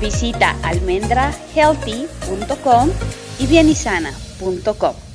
[0.02, 2.90] visita almendrahealthy.com
[3.38, 5.11] y bienisana.com.